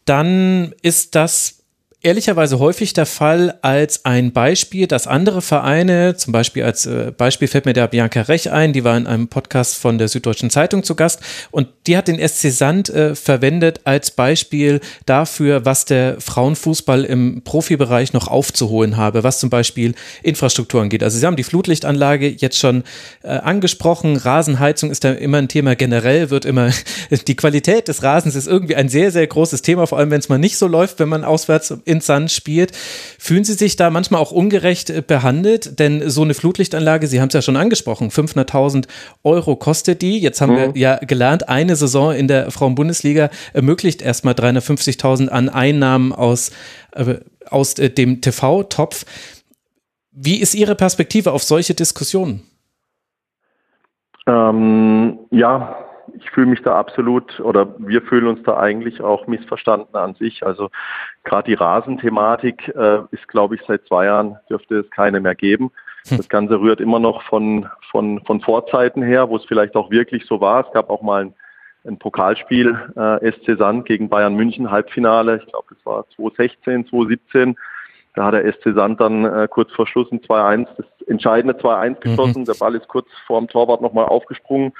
[0.05, 1.62] dann ist das
[2.03, 7.47] ehrlicherweise häufig der Fall als ein Beispiel, dass andere Vereine, zum Beispiel als äh, Beispiel
[7.47, 10.83] fällt mir der Bianca Rech ein, die war in einem Podcast von der Süddeutschen Zeitung
[10.83, 11.21] zu Gast
[11.53, 17.43] und die hat den SC Sand äh, verwendet als Beispiel dafür, was der Frauenfußball im
[17.45, 21.05] Profibereich noch aufzuholen habe, was zum Beispiel Infrastruktur angeht.
[21.05, 22.83] Also sie haben die Flutlichtanlage jetzt schon
[23.23, 26.71] äh, angesprochen, Rasenheizung ist da immer ein Thema generell, wird immer,
[27.29, 30.29] die Qualität des Rasens ist irgendwie ein sehr, sehr großes Thema, vor allem wenn es
[30.29, 32.73] mal nicht so läuft, wenn man auswärts in Sand spielt.
[33.19, 35.79] Fühlen Sie sich da manchmal auch ungerecht äh, behandelt?
[35.79, 38.89] Denn so eine Flutlichtanlage, Sie haben es ja schon angesprochen, 500.000
[39.23, 40.19] Euro kostet die.
[40.19, 40.75] Jetzt haben mhm.
[40.75, 46.51] wir ja gelernt, eine Saison in der Frauenbundesliga ermöglicht erstmal 350.000 an Einnahmen aus,
[46.93, 47.17] äh,
[47.49, 49.05] aus äh, dem TV-Topf.
[50.11, 52.43] Wie ist Ihre Perspektive auf solche Diskussionen?
[54.27, 55.77] Ähm, ja,
[56.15, 60.45] ich fühle mich da absolut oder wir fühlen uns da eigentlich auch missverstanden an sich.
[60.45, 60.71] Also
[61.25, 65.71] gerade die Rasenthematik äh, ist, glaube ich, seit zwei Jahren dürfte es keine mehr geben.
[66.09, 66.17] Hm.
[66.17, 70.27] Das Ganze rührt immer noch von, von, von Vorzeiten her, wo es vielleicht auch wirklich
[70.27, 70.67] so war.
[70.67, 71.35] Es gab auch mal ein,
[71.87, 75.39] ein Pokalspiel äh, SC Sand gegen Bayern München, Halbfinale.
[75.39, 77.57] Ich glaube, das war 2016, 2017.
[78.15, 81.89] Da hat der SC Sand dann äh, kurz vor Schluss ein 2-1, das entscheidende 2-1
[81.89, 82.01] mhm.
[82.01, 82.41] geschossen.
[82.43, 82.47] Mhm.
[82.47, 84.73] Der Ball ist kurz vor dem Torwart nochmal aufgesprungen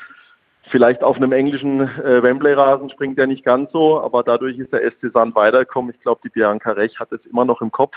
[0.73, 4.81] Vielleicht auf einem englischen äh, Wembley-Rasen springt er nicht ganz so, aber dadurch ist der
[4.91, 5.93] SC Sand weitergekommen.
[5.95, 7.95] Ich glaube, die Bianca Rech hat es immer noch im Kopf.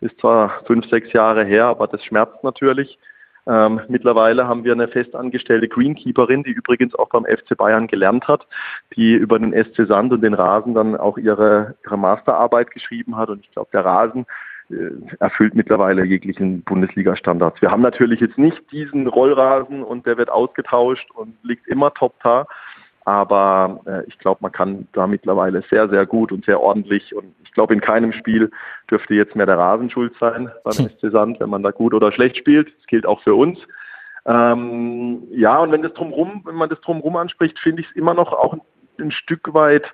[0.00, 2.98] Ist zwar fünf, sechs Jahre her, aber das schmerzt natürlich.
[3.46, 8.48] Ähm, mittlerweile haben wir eine festangestellte Greenkeeperin, die übrigens auch beim FC Bayern gelernt hat,
[8.96, 13.28] die über den SC Sand und den Rasen dann auch ihre, ihre Masterarbeit geschrieben hat.
[13.28, 14.26] Und ich glaube, der Rasen
[15.18, 17.62] erfüllt mittlerweile jeglichen Bundesliga-Standards.
[17.62, 22.14] Wir haben natürlich jetzt nicht diesen Rollrasen und der wird ausgetauscht und liegt immer top
[22.22, 22.46] da.
[23.04, 27.34] Aber äh, ich glaube, man kann da mittlerweile sehr, sehr gut und sehr ordentlich und
[27.42, 28.50] ich glaube, in keinem Spiel
[28.90, 30.90] dürfte jetzt mehr der Rasen schuld sein beim hm.
[30.90, 32.68] SC Sand, wenn man da gut oder schlecht spielt.
[32.68, 33.58] Das gilt auch für uns.
[34.26, 38.12] Ähm, ja, und wenn das drumrum, wenn man das drumrum anspricht, finde ich es immer
[38.12, 38.60] noch auch ein,
[39.00, 39.90] ein Stück weit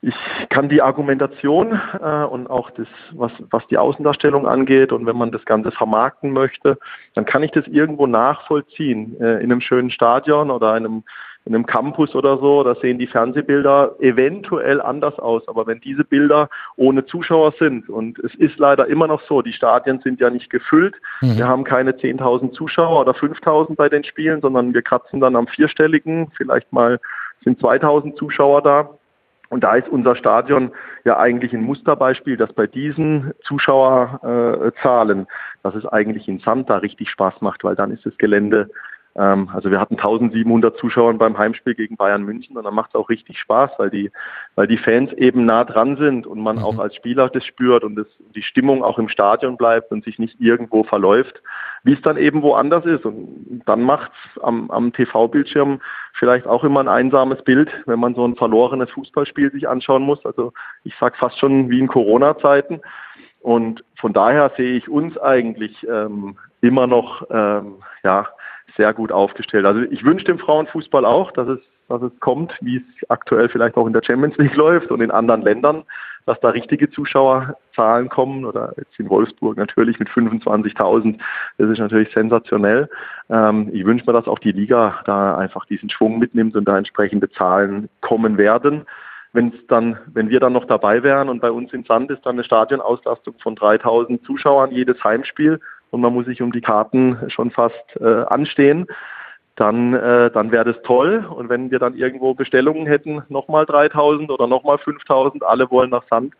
[0.00, 0.14] ich
[0.48, 5.32] kann die Argumentation äh, und auch das, was, was die Außendarstellung angeht und wenn man
[5.32, 6.78] das Ganze vermarkten möchte,
[7.14, 9.20] dann kann ich das irgendwo nachvollziehen.
[9.20, 11.02] Äh, in einem schönen Stadion oder einem,
[11.44, 15.42] in einem Campus oder so, da sehen die Fernsehbilder eventuell anders aus.
[15.48, 19.52] Aber wenn diese Bilder ohne Zuschauer sind, und es ist leider immer noch so, die
[19.52, 21.38] Stadien sind ja nicht gefüllt, mhm.
[21.38, 25.48] wir haben keine 10.000 Zuschauer oder 5.000 bei den Spielen, sondern wir kratzen dann am
[25.48, 27.00] vierstelligen, vielleicht mal
[27.42, 28.90] sind 2.000 Zuschauer da
[29.48, 30.72] und da ist unser Stadion
[31.04, 35.26] ja eigentlich ein Musterbeispiel, dass bei diesen Zuschauerzahlen,
[35.62, 38.68] dass es eigentlich in Santa richtig Spaß macht, weil dann ist das Gelände,
[39.18, 43.08] also wir hatten 1700 Zuschauer beim Heimspiel gegen Bayern München und dann macht es auch
[43.08, 44.10] richtig Spaß, weil die,
[44.54, 46.62] weil die Fans eben nah dran sind und man mhm.
[46.62, 50.18] auch als Spieler das spürt und das, die Stimmung auch im Stadion bleibt und sich
[50.18, 51.42] nicht irgendwo verläuft
[51.84, 53.04] wie es dann eben woanders ist.
[53.04, 55.80] Und dann macht es am, am TV-Bildschirm
[56.12, 60.24] vielleicht auch immer ein einsames Bild, wenn man so ein verlorenes Fußballspiel sich anschauen muss.
[60.24, 60.52] Also
[60.84, 62.80] ich sag fast schon wie in Corona-Zeiten.
[63.40, 68.26] Und von daher sehe ich uns eigentlich ähm, immer noch ähm, ja,
[68.76, 69.66] sehr gut aufgestellt.
[69.66, 73.76] Also ich wünsche dem Frauenfußball auch, dass es, dass es kommt, wie es aktuell vielleicht
[73.76, 75.84] auch in der Champions League läuft und in anderen Ländern,
[76.26, 81.18] dass da richtige Zuschauerzahlen kommen oder jetzt in Wolfsburg natürlich mit 25.000.
[81.56, 82.88] Das ist natürlich sensationell.
[83.30, 86.76] Ähm, ich wünsche mir, dass auch die Liga da einfach diesen Schwung mitnimmt und da
[86.76, 88.84] entsprechende Zahlen kommen werden
[89.32, 92.24] wenn es dann, wenn wir dann noch dabei wären und bei uns in Sand ist
[92.24, 97.18] dann eine Stadionauslastung von 3000 Zuschauern jedes Heimspiel und man muss sich um die Karten
[97.28, 98.86] schon fast äh, anstehen,
[99.56, 101.26] dann, äh, dann wäre das toll.
[101.28, 106.04] Und wenn wir dann irgendwo Bestellungen hätten, nochmal 3000 oder nochmal 5000, alle wollen nach
[106.08, 106.34] Sand,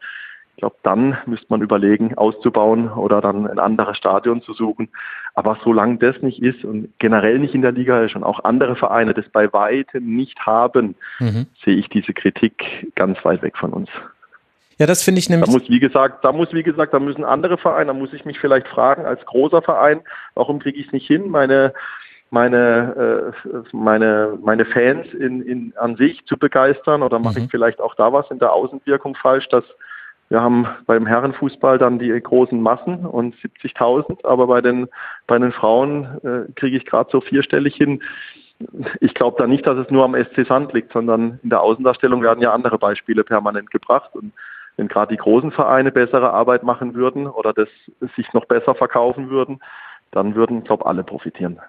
[0.59, 4.89] ich glaube, dann müsste man überlegen, auszubauen oder dann ein anderes Stadion zu suchen.
[5.35, 8.75] Aber solange das nicht ist und generell nicht in der Liga ist und auch andere
[8.75, 11.47] Vereine das bei weitem nicht haben, mhm.
[11.65, 13.89] sehe ich diese Kritik ganz weit weg von uns.
[14.79, 15.51] Ja, das finde ich nämlich.
[15.51, 18.25] Da muss, wie gesagt, da muss, wie gesagt, da müssen andere Vereine, da muss ich
[18.25, 20.01] mich vielleicht fragen, als großer Verein,
[20.35, 21.75] warum kriege ich es nicht hin, meine,
[22.31, 27.47] meine, äh, meine, meine Fans in, in, an sich zu begeistern oder mache mhm.
[27.47, 29.65] ich vielleicht auch da was in der Außenwirkung falsch, dass
[30.29, 34.89] wir haben beim Herrenfußball dann die großen Massen und 70.000, aber bei den,
[35.27, 38.03] bei den Frauen äh, kriege ich gerade so vierstellig hin.
[39.01, 42.23] Ich glaube da nicht, dass es nur am SC Sand liegt, sondern in der Außendarstellung
[42.23, 44.11] werden ja andere Beispiele permanent gebracht.
[44.15, 44.33] Und
[44.79, 47.69] wenn gerade die großen Vereine bessere Arbeit machen würden oder das
[48.17, 49.61] sich noch besser verkaufen würden,
[50.13, 51.61] dann würden, glaube alle profitieren.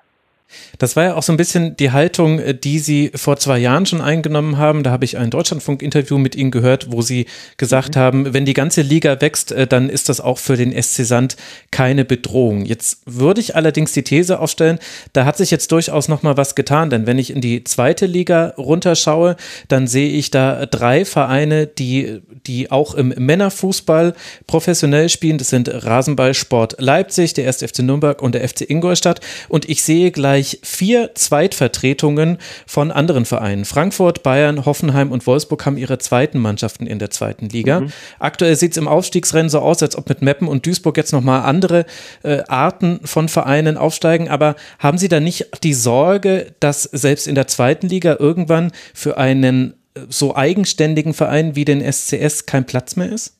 [0.77, 3.85] Das war ja auch so ein bisschen die Haltung, äh, die Sie vor zwei Jahren
[3.85, 4.83] schon eingenommen haben.
[4.83, 7.99] Da habe ich ein Deutschlandfunk-Interview mit Ihnen gehört, wo Sie gesagt mhm.
[7.99, 11.35] haben, wenn die ganze Liga wächst, äh, dann ist das auch für den SC Sand
[11.71, 12.65] keine Bedrohung.
[12.65, 14.79] Jetzt würde ich allerdings die These aufstellen,
[15.13, 18.05] da hat sich jetzt durchaus noch mal was getan, denn wenn ich in die zweite
[18.05, 19.35] Liga runterschaue,
[19.67, 24.13] dann sehe ich da drei Vereine, die, die auch im Männerfußball
[24.47, 25.37] professionell spielen.
[25.37, 27.63] Das sind Rasenballsport Leipzig, der 1.
[27.63, 29.21] FC Nürnberg und der FC Ingolstadt.
[29.47, 33.65] Und ich sehe gleich gleich vier Zweitvertretungen von anderen Vereinen.
[33.65, 37.81] Frankfurt, Bayern, Hoffenheim und Wolfsburg haben ihre zweiten Mannschaften in der zweiten Liga.
[37.81, 37.91] Mhm.
[38.19, 41.41] Aktuell sieht es im Aufstiegsrennen so aus, als ob mit Meppen und Duisburg jetzt nochmal
[41.41, 41.85] andere
[42.23, 44.29] äh, Arten von Vereinen aufsteigen.
[44.29, 49.17] Aber haben Sie da nicht die Sorge, dass selbst in der zweiten Liga irgendwann für
[49.17, 53.35] einen äh, so eigenständigen Verein wie den SCS kein Platz mehr ist?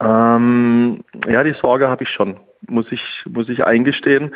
[0.00, 2.36] Ähm, ja, die Sorge habe ich schon,
[2.68, 4.32] muss ich, muss ich eingestehen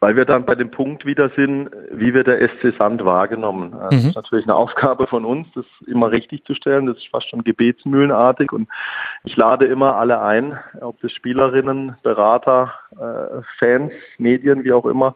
[0.00, 3.72] weil wir dann bei dem Punkt wieder sind, wie wir der SC Sand wahrgenommen.
[3.72, 4.08] Das mhm.
[4.10, 6.86] ist natürlich eine Aufgabe von uns, das immer richtig zu stellen.
[6.86, 8.68] Das ist fast schon gebetsmühlenartig und
[9.24, 15.14] ich lade immer alle ein, ob das Spielerinnen, Berater, äh, Fans, Medien, wie auch immer,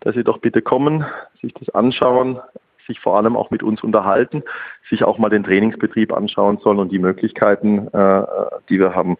[0.00, 1.04] dass sie doch bitte kommen,
[1.40, 2.40] sich das anschauen,
[2.86, 4.42] sich vor allem auch mit uns unterhalten,
[4.88, 8.22] sich auch mal den Trainingsbetrieb anschauen sollen und die Möglichkeiten, äh,
[8.68, 9.16] die wir haben.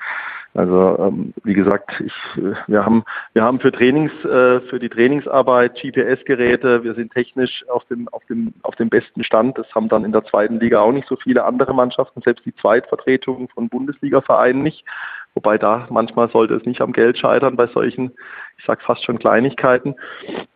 [0.55, 2.12] Also ähm, wie gesagt, ich,
[2.67, 6.85] wir haben wir haben für Trainings äh, für die Trainingsarbeit GPS-Geräte.
[6.85, 9.57] Wir sind technisch auf dem auf dem auf dem besten Stand.
[9.57, 12.55] Das haben dann in der zweiten Liga auch nicht so viele andere Mannschaften, selbst die
[12.57, 14.85] Zweitvertretungen von Bundesliga-Vereinen nicht.
[15.35, 18.12] Wobei da manchmal sollte es nicht am Geld scheitern bei solchen,
[18.59, 19.95] ich sag fast schon Kleinigkeiten.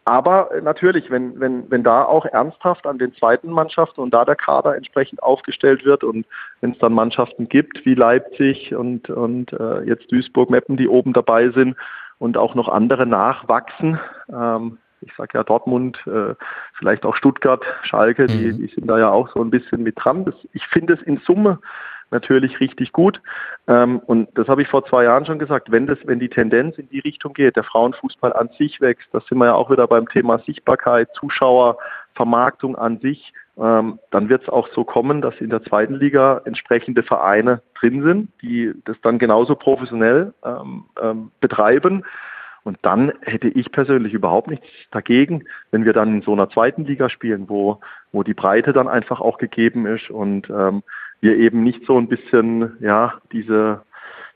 [0.05, 4.37] Aber natürlich, wenn, wenn, wenn da auch ernsthaft an den zweiten Mannschaften und da der
[4.37, 6.27] Kader entsprechend aufgestellt wird und
[6.61, 11.15] wenn es dann Mannschaften gibt wie Leipzig und, und äh, jetzt Duisburg, Meppen, die oben
[11.15, 11.77] dabei sind
[12.19, 13.99] und auch noch andere nachwachsen,
[14.31, 16.35] ähm, ich sage ja Dortmund, äh,
[16.75, 18.59] vielleicht auch Stuttgart, Schalke, die, mhm.
[18.59, 20.25] die sind da ja auch so ein bisschen mit dran.
[20.25, 21.61] Das, ich finde es in Summe
[22.11, 23.21] natürlich richtig gut.
[23.67, 26.79] Ähm, und das habe ich vor zwei Jahren schon gesagt, wenn das, wenn die Tendenz
[26.79, 29.87] in die Richtung geht, der Frauenfußball an sich wächst, das sind wir ja auch wieder
[29.87, 31.79] beim Thema Sichtbarkeit, Zuschauer,
[32.15, 36.43] Vermarktung an sich, ähm, dann wird es auch so kommen, dass in der zweiten Liga
[36.45, 42.05] entsprechende Vereine drin sind, die das dann genauso professionell ähm, betreiben.
[42.65, 46.85] Und dann hätte ich persönlich überhaupt nichts dagegen, wenn wir dann in so einer zweiten
[46.85, 47.79] Liga spielen, wo,
[48.11, 50.83] wo die Breite dann einfach auch gegeben ist und ähm,
[51.21, 53.83] wir eben nicht so ein bisschen, ja, diese,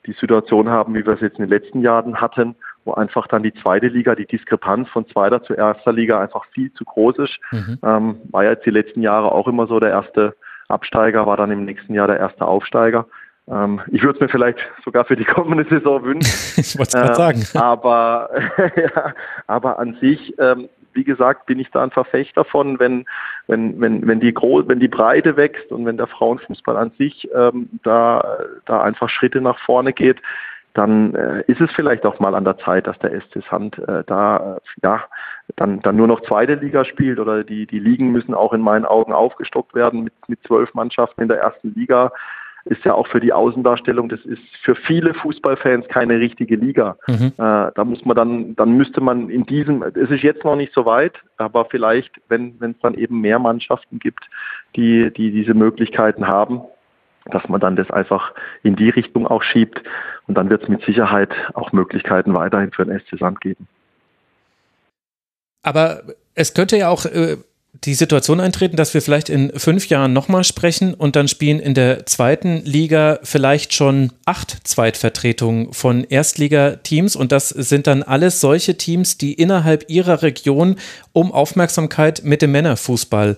[0.07, 3.43] die Situation haben, wie wir es jetzt in den letzten Jahren hatten, wo einfach dann
[3.43, 7.39] die zweite Liga, die Diskrepanz von zweiter zu erster Liga einfach viel zu groß ist.
[7.51, 7.79] Mhm.
[7.83, 10.35] Ähm, war ja jetzt die letzten Jahre auch immer so, der erste
[10.69, 13.07] Absteiger war dann im nächsten Jahr der erste Aufsteiger.
[13.49, 16.31] Ähm, ich würde es mir vielleicht sogar für die kommende Saison wünschen.
[16.57, 17.61] ich wollte es gerade ähm, sagen.
[17.61, 18.31] Aber,
[18.77, 19.15] ja,
[19.47, 23.05] aber an sich ähm, wie gesagt, bin ich da ein Verfechter von, wenn,
[23.47, 27.29] wenn, wenn, wenn, die, Gro wenn die Breite wächst und wenn der Frauenfußball an sich
[27.35, 30.19] ähm, da, da einfach Schritte nach vorne geht.
[30.75, 34.05] dann äh, ist es vielleicht auch mal an der Zeit, dass der SC Sand äh,
[34.07, 35.05] da äh, ja
[35.57, 38.85] dann dann nur noch zweite Liga spielt oder die die Ligen müssen auch in meinen
[38.85, 42.13] Augen aufgestockt werden mit mit zwölf Mannschaften in der ersten Liga
[42.65, 46.97] ist ja auch für die Außendarstellung, das ist für viele Fußballfans keine richtige Liga.
[47.07, 47.33] Mhm.
[47.39, 50.75] Äh, da muss man dann, dann müsste man in diesem, es ist jetzt noch nicht
[50.75, 54.25] so weit, aber vielleicht, wenn es dann eben mehr Mannschaften gibt,
[54.77, 56.63] die, die diese Möglichkeiten haben,
[57.27, 59.83] dass man dann das einfach in die Richtung auch schiebt.
[60.27, 63.69] Und dann wird es mit Sicherheit auch Möglichkeiten weiterhin für den SC Sand geben.
[65.63, 66.03] Aber
[66.35, 67.37] es könnte ja auch äh,
[67.73, 71.75] die Situation eintreten, dass wir vielleicht in fünf Jahren nochmal sprechen und dann spielen in
[71.75, 78.77] der zweiten Liga vielleicht schon acht Zweitvertretungen von Erstligateams und das sind dann alles solche
[78.77, 80.77] Teams, die innerhalb ihrer Region
[81.13, 83.37] um Aufmerksamkeit mit dem Männerfußball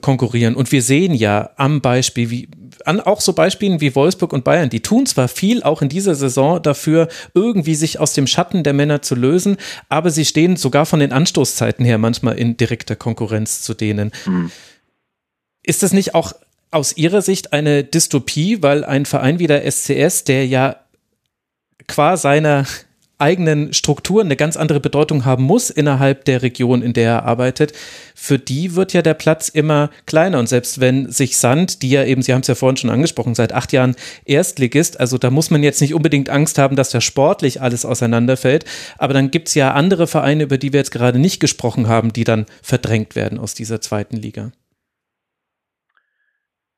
[0.00, 0.54] konkurrieren.
[0.54, 2.48] Und wir sehen ja am Beispiel, wie,
[2.84, 6.14] an auch so Beispielen wie Wolfsburg und Bayern, die tun zwar viel auch in dieser
[6.14, 9.56] Saison dafür, irgendwie sich aus dem Schatten der Männer zu lösen,
[9.88, 14.12] aber sie stehen sogar von den Anstoßzeiten her manchmal in direkter Konkurrenz zu denen.
[14.26, 14.50] Mhm.
[15.62, 16.32] Ist das nicht auch
[16.70, 20.76] aus Ihrer Sicht eine Dystopie, weil ein Verein wie der SCS, der ja
[21.86, 22.66] qua seiner
[23.18, 27.72] eigenen Strukturen eine ganz andere Bedeutung haben muss innerhalb der Region, in der er arbeitet,
[28.14, 30.38] für die wird ja der Platz immer kleiner.
[30.38, 33.34] Und selbst wenn sich Sand, die ja eben, Sie haben es ja vorhin schon angesprochen,
[33.34, 37.00] seit acht Jahren Erstligist, also da muss man jetzt nicht unbedingt Angst haben, dass da
[37.00, 38.64] sportlich alles auseinanderfällt.
[38.98, 42.12] Aber dann gibt es ja andere Vereine, über die wir jetzt gerade nicht gesprochen haben,
[42.12, 44.50] die dann verdrängt werden aus dieser zweiten Liga.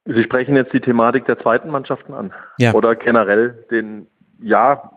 [0.05, 2.33] Sie sprechen jetzt die Thematik der zweiten Mannschaften an.
[2.59, 2.75] Ja.
[2.75, 4.07] Oder generell den,
[4.40, 4.92] ja,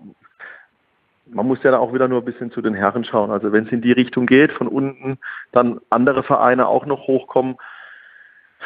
[1.31, 3.31] man muss ja auch wieder nur ein bisschen zu den Herren schauen.
[3.31, 5.17] Also wenn es in die Richtung geht, von unten
[5.51, 7.57] dann andere Vereine auch noch hochkommen.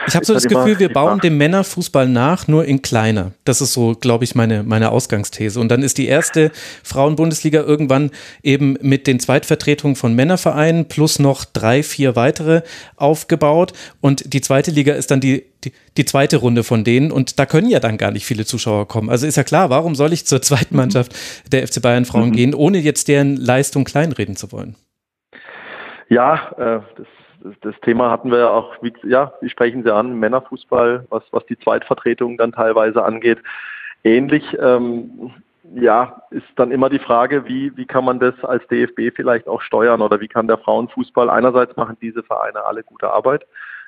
[0.08, 3.32] Ich habe so das Gefühl, wir bauen dem Männerfußball nach, nur in kleiner.
[3.46, 5.60] Das ist so, glaube ich, meine, meine Ausgangsthese.
[5.60, 6.52] Und dann ist die erste
[6.84, 12.64] Frauenbundesliga irgendwann eben mit den Zweitvertretungen von Männervereinen plus noch drei, vier weitere
[12.98, 13.74] aufgebaut.
[14.02, 17.46] Und die zweite Liga ist dann die die, die zweite Runde von denen und da
[17.46, 19.10] können ja dann gar nicht viele Zuschauer kommen.
[19.10, 20.76] Also ist ja klar, warum soll ich zur zweiten.
[20.76, 21.14] Mannschaft
[21.52, 22.34] der FC Bayern Frauen mhm.
[22.34, 24.76] gehen, ohne jetzt deren Leistung kleinreden zu wollen?
[26.10, 27.08] Ja, äh, das,
[27.62, 31.46] das, Thema hatten wir ja auch, wie, ja, wie sprechen Sie an, Männerfußball, was, was
[31.46, 33.40] die Zweitvertretung dann teilweise angeht.
[34.04, 35.32] Ähnlich, ähm,
[35.76, 39.62] ja, ist dann immer die Frage, wie, wie kann man das als DFB vielleicht auch
[39.62, 43.46] steuern oder wie kann der Frauenfußball einerseits machen diese Vereine alle gute Arbeit,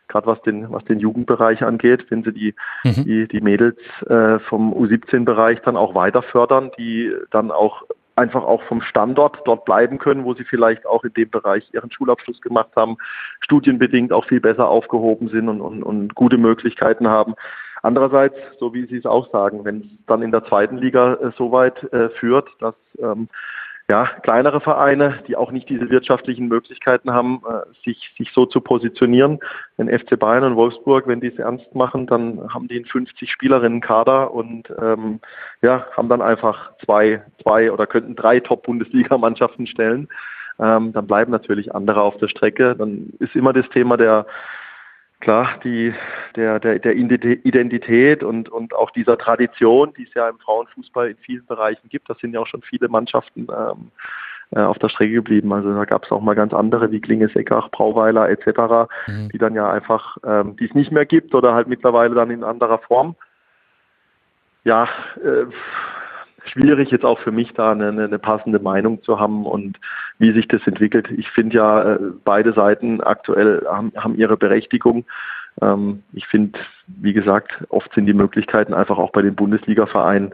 [0.08, 3.04] gerade was den, was den Jugendbereich angeht, wenn sie die, mhm.
[3.04, 7.84] die, die Mädels äh, vom U17-Bereich dann auch weiter fördern, die dann auch
[8.15, 11.91] einfach auch vom Standort dort bleiben können, wo sie vielleicht auch in dem Bereich ihren
[11.91, 12.97] Schulabschluss gemacht haben,
[13.41, 17.36] studienbedingt auch viel besser aufgehoben sind und, und, und gute Möglichkeiten haben.
[17.82, 21.32] Andererseits, so wie Sie es auch sagen, wenn es dann in der zweiten Liga äh,
[21.38, 23.30] so weit äh, führt, dass ähm,
[23.88, 28.60] ja, kleinere Vereine, die auch nicht diese wirtschaftlichen Möglichkeiten haben, äh, sich, sich so zu
[28.60, 29.39] positionieren.
[29.78, 33.30] Wenn FC Bayern und Wolfsburg, wenn die es ernst machen, dann haben die einen 50
[33.30, 35.19] Spielerinnen Kader und ähm,
[35.62, 40.08] ja, haben dann einfach zwei, zwei oder könnten drei Top-Bundesliga-Mannschaften stellen.
[40.58, 42.76] Ähm, dann bleiben natürlich andere auf der Strecke.
[42.76, 44.26] Dann ist immer das Thema der
[45.19, 45.93] klar, die,
[46.36, 51.17] der, der, der Identität und, und auch dieser Tradition, die es ja im Frauenfußball in
[51.17, 53.91] vielen Bereichen gibt, das sind ja auch schon viele Mannschaften ähm,
[54.51, 55.51] äh, auf der Strecke geblieben.
[55.54, 59.30] Also da gab es auch mal ganz andere wie Klingeseckach, Brauweiler etc., mhm.
[59.30, 62.43] die dann ja einfach, ähm, die es nicht mehr gibt oder halt mittlerweile dann in
[62.43, 63.15] anderer Form.
[64.63, 64.88] Ja,
[65.23, 65.45] äh,
[66.49, 69.77] schwierig jetzt auch für mich da eine, eine, passende Meinung zu haben und
[70.19, 71.10] wie sich das entwickelt.
[71.12, 75.05] Ich finde ja, äh, beide Seiten aktuell haben, haben ihre Berechtigung.
[75.62, 80.34] Ähm, ich finde, wie gesagt, oft sind die Möglichkeiten einfach auch bei den Bundesliga-Vereinen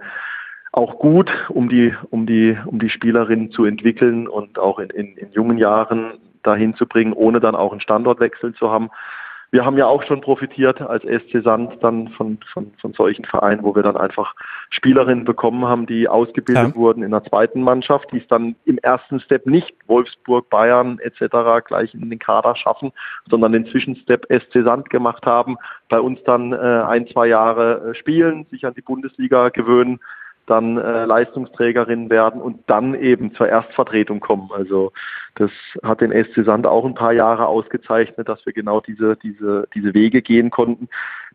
[0.72, 5.18] auch gut, um die, um die, um die Spielerinnen zu entwickeln und auch in, in,
[5.18, 8.90] in jungen Jahren dahin zu bringen, ohne dann auch einen Standortwechsel zu haben
[9.52, 13.64] wir haben ja auch schon profitiert als SC Sand dann von, von, von solchen Vereinen,
[13.64, 14.34] wo wir dann einfach
[14.70, 16.76] Spielerinnen bekommen haben, die ausgebildet ja.
[16.76, 21.66] wurden in der zweiten Mannschaft, die es dann im ersten Step nicht Wolfsburg, Bayern etc.
[21.68, 22.94] gleich in den Kader schaffen,
[23.30, 25.58] sondern den Zwischenstep SC Sand gemacht haben,
[25.90, 30.00] bei uns dann äh, ein, zwei Jahre äh, spielen, sich an die Bundesliga gewöhnen
[30.52, 34.50] dann äh, Leistungsträgerin werden und dann eben zur Erstvertretung kommen.
[34.54, 34.92] Also
[35.36, 35.50] das
[35.82, 39.94] hat den SC Sand auch ein paar Jahre ausgezeichnet, dass wir genau diese, diese, diese
[39.94, 40.90] Wege gehen konnten.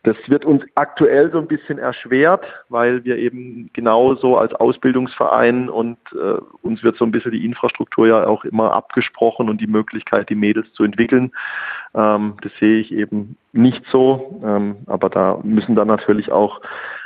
[0.06, 5.98] Das wird uns aktuell so ein bisschen erschwert, weil wir eben genauso als Ausbildungsverein und
[6.12, 10.30] äh, uns wird so ein bisschen die Infrastruktur ja auch immer abgesprochen und die Möglichkeit,
[10.30, 11.32] die Mädels zu entwickeln.
[11.92, 14.40] Ähm, das sehe ich eben nicht so.
[14.44, 16.60] Ähm, aber da müssen dann natürlich auch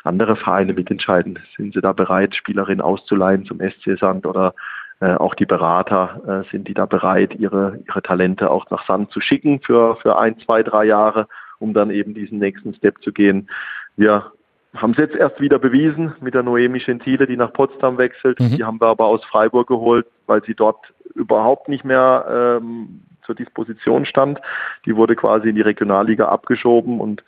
[0.05, 1.39] andere Vereine mitentscheiden.
[1.57, 4.53] Sind sie da bereit, Spielerinnen auszuleihen zum SC Sand oder
[5.01, 9.11] äh, auch die Berater äh, sind die da bereit, ihre, ihre Talente auch nach Sand
[9.11, 11.29] zu schicken für, für ein, zwei, drei Jahre
[11.61, 13.49] um dann eben diesen nächsten Step zu gehen.
[13.97, 14.33] Wir
[14.75, 18.41] haben es jetzt erst wieder bewiesen mit der Noemi Gentile, die nach Potsdam wechselt.
[18.41, 18.57] Mhm.
[18.57, 20.79] Die haben wir aber aus Freiburg geholt, weil sie dort
[21.15, 24.41] überhaupt nicht mehr ähm, zur Disposition stand.
[24.87, 27.23] Die wurde quasi in die Regionalliga abgeschoben und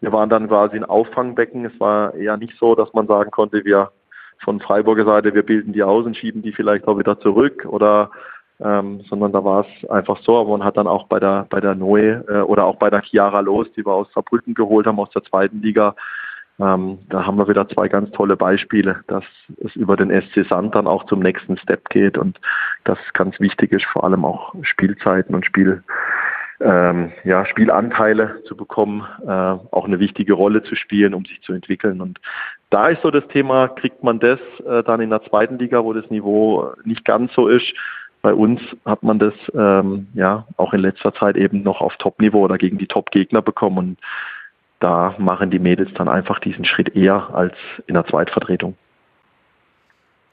[0.00, 1.64] wir waren dann quasi ein Auffangbecken.
[1.64, 3.90] Es war eher nicht so, dass man sagen konnte, wir
[4.38, 8.10] von Freiburger Seite, wir bilden die aus und schieben die vielleicht auch wieder zurück oder
[8.60, 11.60] ähm, sondern da war es einfach so, aber man hat dann auch bei der bei
[11.60, 15.00] der Noe äh, oder auch bei der Chiara Los, die wir aus Saarbrücken geholt haben
[15.00, 15.94] aus der zweiten Liga,
[16.58, 19.24] ähm, da haben wir wieder zwei ganz tolle Beispiele, dass
[19.62, 22.40] es über den SC Sand dann auch zum nächsten Step geht und
[22.84, 25.82] das ganz wichtig ist, vor allem auch Spielzeiten und Spiel
[26.60, 31.52] ähm, ja, Spielanteile zu bekommen, äh, auch eine wichtige Rolle zu spielen, um sich zu
[31.52, 32.00] entwickeln.
[32.00, 32.18] Und
[32.70, 35.92] da ist so das Thema, kriegt man das äh, dann in der zweiten Liga, wo
[35.92, 37.74] das Niveau nicht ganz so ist,
[38.26, 42.40] bei uns hat man das ähm, ja auch in letzter Zeit eben noch auf Top-Niveau
[42.40, 43.78] oder gegen die Top-Gegner bekommen.
[43.78, 43.98] Und
[44.80, 47.54] da machen die Mädels dann einfach diesen Schritt eher als
[47.86, 48.74] in der Zweitvertretung.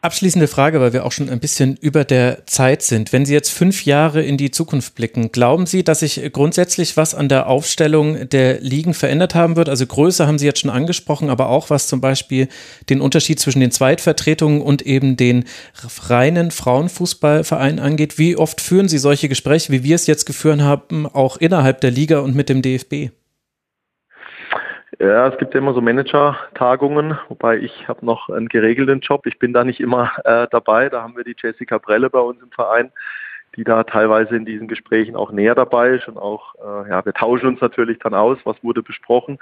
[0.03, 3.13] Abschließende Frage, weil wir auch schon ein bisschen über der Zeit sind.
[3.13, 7.15] Wenn Sie jetzt fünf Jahre in die Zukunft blicken, glauben Sie, dass sich grundsätzlich was
[7.15, 9.69] an der Aufstellung der Ligen verändert haben wird?
[9.69, 12.49] Also Größe haben Sie jetzt schon angesprochen, aber auch was zum Beispiel
[12.89, 15.45] den Unterschied zwischen den Zweitvertretungen und eben den
[16.09, 18.17] reinen Frauenfußballvereinen angeht.
[18.17, 21.91] Wie oft führen Sie solche Gespräche, wie wir es jetzt geführt haben, auch innerhalb der
[21.91, 23.11] Liga und mit dem DFB?
[25.03, 29.25] Ja, es gibt ja immer so Manager-Tagungen, wobei ich habe noch einen geregelten Job.
[29.25, 30.87] Ich bin da nicht immer äh, dabei.
[30.87, 32.89] Da haben wir die Jessica Brelle bei uns im Verein,
[33.57, 37.11] die da teilweise in diesen Gesprächen auch näher dabei ist und auch, äh, ja, wir
[37.11, 39.39] tauschen uns natürlich dann aus, was wurde besprochen.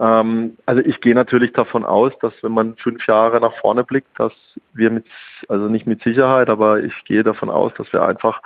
[0.00, 4.18] Ähm, also ich gehe natürlich davon aus, dass wenn man fünf Jahre nach vorne blickt,
[4.18, 4.32] dass
[4.72, 5.06] wir mit,
[5.48, 8.42] also nicht mit Sicherheit, aber ich gehe davon aus, dass wir einfach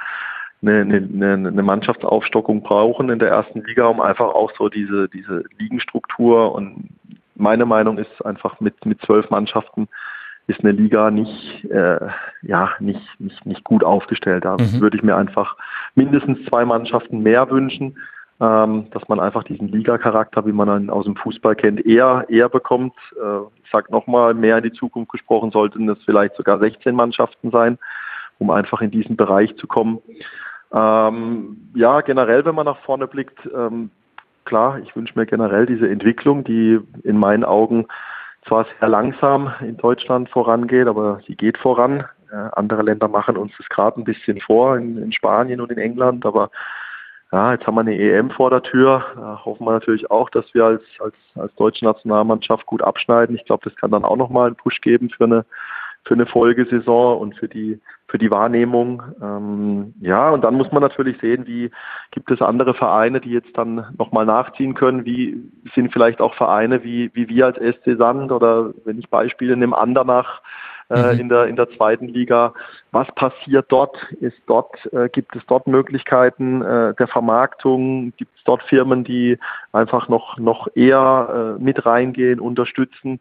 [0.63, 5.45] eine, eine, eine Mannschaftsaufstockung brauchen in der ersten Liga, um einfach auch so diese, diese
[5.59, 6.89] Ligenstruktur und
[7.35, 9.89] meine Meinung ist einfach mit, mit zwölf Mannschaften
[10.47, 12.09] ist eine Liga nicht, äh,
[12.43, 14.45] ja, nicht, nicht, nicht gut aufgestellt.
[14.45, 14.81] Da mhm.
[14.81, 15.57] würde ich mir einfach
[15.95, 17.97] mindestens zwei Mannschaften mehr wünschen,
[18.41, 22.49] ähm, dass man einfach diesen Liga-Charakter, wie man ihn aus dem Fußball kennt, eher, eher
[22.49, 22.95] bekommt.
[23.17, 27.51] Äh, ich sage nochmal, mehr in die Zukunft gesprochen sollten es vielleicht sogar 16 Mannschaften
[27.51, 27.79] sein,
[28.39, 30.01] um einfach in diesen Bereich zu kommen.
[30.73, 33.91] Ähm, ja, generell, wenn man nach vorne blickt, ähm,
[34.45, 37.87] klar, ich wünsche mir generell diese Entwicklung, die in meinen Augen
[38.47, 42.05] zwar sehr langsam in Deutschland vorangeht, aber sie geht voran.
[42.31, 45.79] Äh, andere Länder machen uns das gerade ein bisschen vor, in, in, Spanien und in
[45.79, 46.51] England, aber
[47.31, 49.05] ja, jetzt haben wir eine EM vor der Tür.
[49.16, 53.37] Da hoffen wir natürlich auch, dass wir als, als, als deutsche Nationalmannschaft gut abschneiden.
[53.37, 55.45] Ich glaube, das kann dann auch nochmal einen Push geben für eine,
[56.05, 57.80] für eine Folgesaison und für die
[58.12, 59.03] für die Wahrnehmung.
[59.22, 61.70] Ähm, ja, und dann muss man natürlich sehen, wie
[62.11, 65.07] gibt es andere Vereine, die jetzt dann nochmal nachziehen können.
[65.07, 65.42] Wie
[65.74, 69.78] sind vielleicht auch Vereine wie, wie wir als SC Sand oder wenn ich Beispiele nehme,
[69.78, 70.42] Andernach
[70.90, 71.20] äh, mhm.
[71.20, 72.53] in, der, in der zweiten Liga.
[72.90, 73.96] Was passiert dort?
[74.20, 78.12] Ist dort äh, gibt es dort Möglichkeiten äh, der Vermarktung?
[78.18, 79.38] Gibt es dort Firmen, die
[79.72, 83.20] einfach noch, noch eher äh, mit reingehen, unterstützen?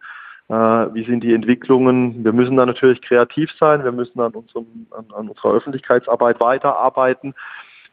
[0.51, 2.25] Äh, wie sind die Entwicklungen.
[2.25, 7.35] Wir müssen da natürlich kreativ sein, wir müssen an, unserem, an, an unserer Öffentlichkeitsarbeit weiterarbeiten,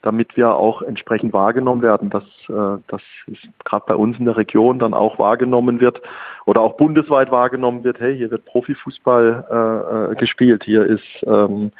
[0.03, 3.01] damit wir auch entsprechend wahrgenommen werden, dass äh, das
[3.65, 6.03] gerade bei uns in der Region dann auch wahrgenommen wird
[6.47, 11.71] oder auch bundesweit wahrgenommen wird, hey, hier wird Profifußball äh, äh gespielt, hier ist ähm,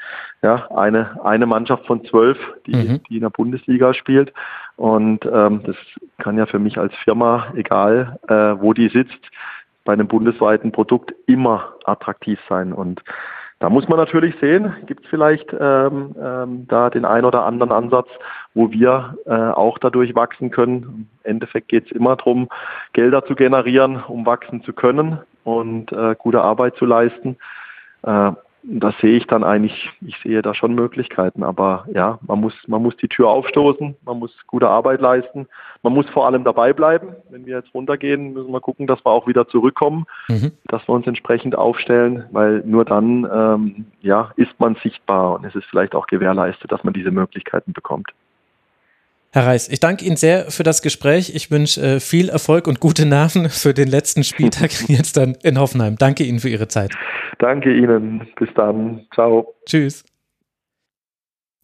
[0.41, 3.03] ja eine, eine Mannschaft von zwölf, die, mhm.
[3.09, 4.31] die in der Bundesliga spielt.
[4.77, 5.75] Und ähm, das
[6.19, 9.19] kann ja für mich als Firma, egal äh, wo die sitzt,
[9.85, 12.73] bei einem bundesweiten Produkt immer attraktiv sein.
[12.73, 13.01] Und
[13.59, 17.73] da muss man natürlich sehen, gibt es vielleicht ähm, ähm, da den ein oder anderen
[17.73, 18.07] Ansatz,
[18.53, 21.09] wo wir äh, auch dadurch wachsen können.
[21.23, 22.47] Im Endeffekt geht es immer darum,
[22.93, 27.37] Gelder zu generieren, um wachsen zu können und äh, gute Arbeit zu leisten.
[28.03, 28.31] Äh,
[28.63, 32.81] das sehe ich dann eigentlich, ich sehe da schon Möglichkeiten, aber ja, man muss, man
[32.81, 35.47] muss die Tür aufstoßen, man muss gute Arbeit leisten,
[35.81, 37.15] man muss vor allem dabei bleiben.
[37.29, 40.51] Wenn wir jetzt runtergehen, müssen wir gucken, dass wir auch wieder zurückkommen, mhm.
[40.65, 45.55] dass wir uns entsprechend aufstellen, weil nur dann ähm, ja, ist man sichtbar und es
[45.55, 48.11] ist vielleicht auch gewährleistet, dass man diese Möglichkeiten bekommt.
[49.31, 51.35] Herr Reis, ich danke Ihnen sehr für das Gespräch.
[51.35, 55.59] Ich wünsche äh, viel Erfolg und gute Nerven für den letzten Spieltag jetzt dann in
[55.59, 55.97] Hoffenheim.
[55.97, 56.91] Danke Ihnen für Ihre Zeit.
[57.37, 58.27] Danke Ihnen.
[58.37, 59.05] Bis dann.
[59.13, 59.53] Ciao.
[59.65, 60.03] Tschüss.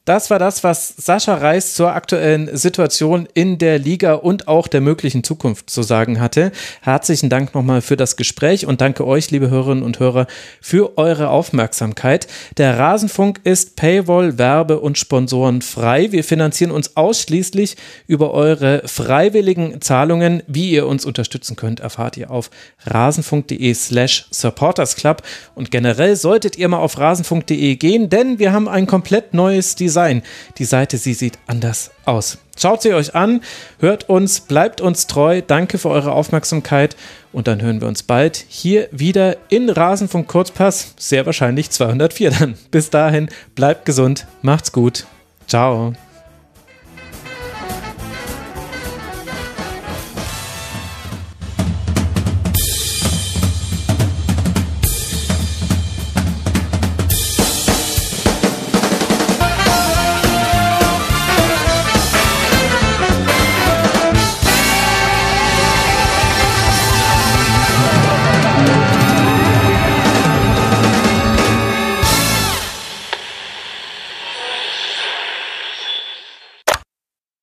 [0.05, 4.79] Das war das, was Sascha Reis zur aktuellen Situation in der Liga und auch der
[4.79, 6.51] möglichen Zukunft zu sagen hatte.
[6.81, 10.27] Herzlichen Dank nochmal für das Gespräch und danke euch, liebe Hörerinnen und Hörer,
[10.61, 12.27] für eure Aufmerksamkeit.
[12.57, 16.11] Der Rasenfunk ist Paywall, Werbe und Sponsoren frei.
[16.11, 17.75] Wir finanzieren uns ausschließlich
[18.05, 20.43] über eure freiwilligen Zahlungen.
[20.45, 22.51] Wie ihr uns unterstützen könnt, erfahrt ihr auf
[22.85, 25.23] rasenfunk.de slash supportersclub.
[25.55, 29.94] Und generell solltet ihr mal auf rasenfunk.de gehen, denn wir haben ein komplett neues Design
[29.95, 30.23] Design.
[30.57, 32.37] Die Seite, sie sieht anders aus.
[32.57, 33.41] Schaut sie euch an,
[33.79, 35.41] hört uns, bleibt uns treu.
[35.41, 36.97] Danke für eure Aufmerksamkeit
[37.31, 42.55] und dann hören wir uns bald hier wieder in Rasenfunk Kurzpass, sehr wahrscheinlich 204 dann.
[42.71, 45.05] Bis dahin, bleibt gesund, macht's gut.
[45.47, 45.93] Ciao.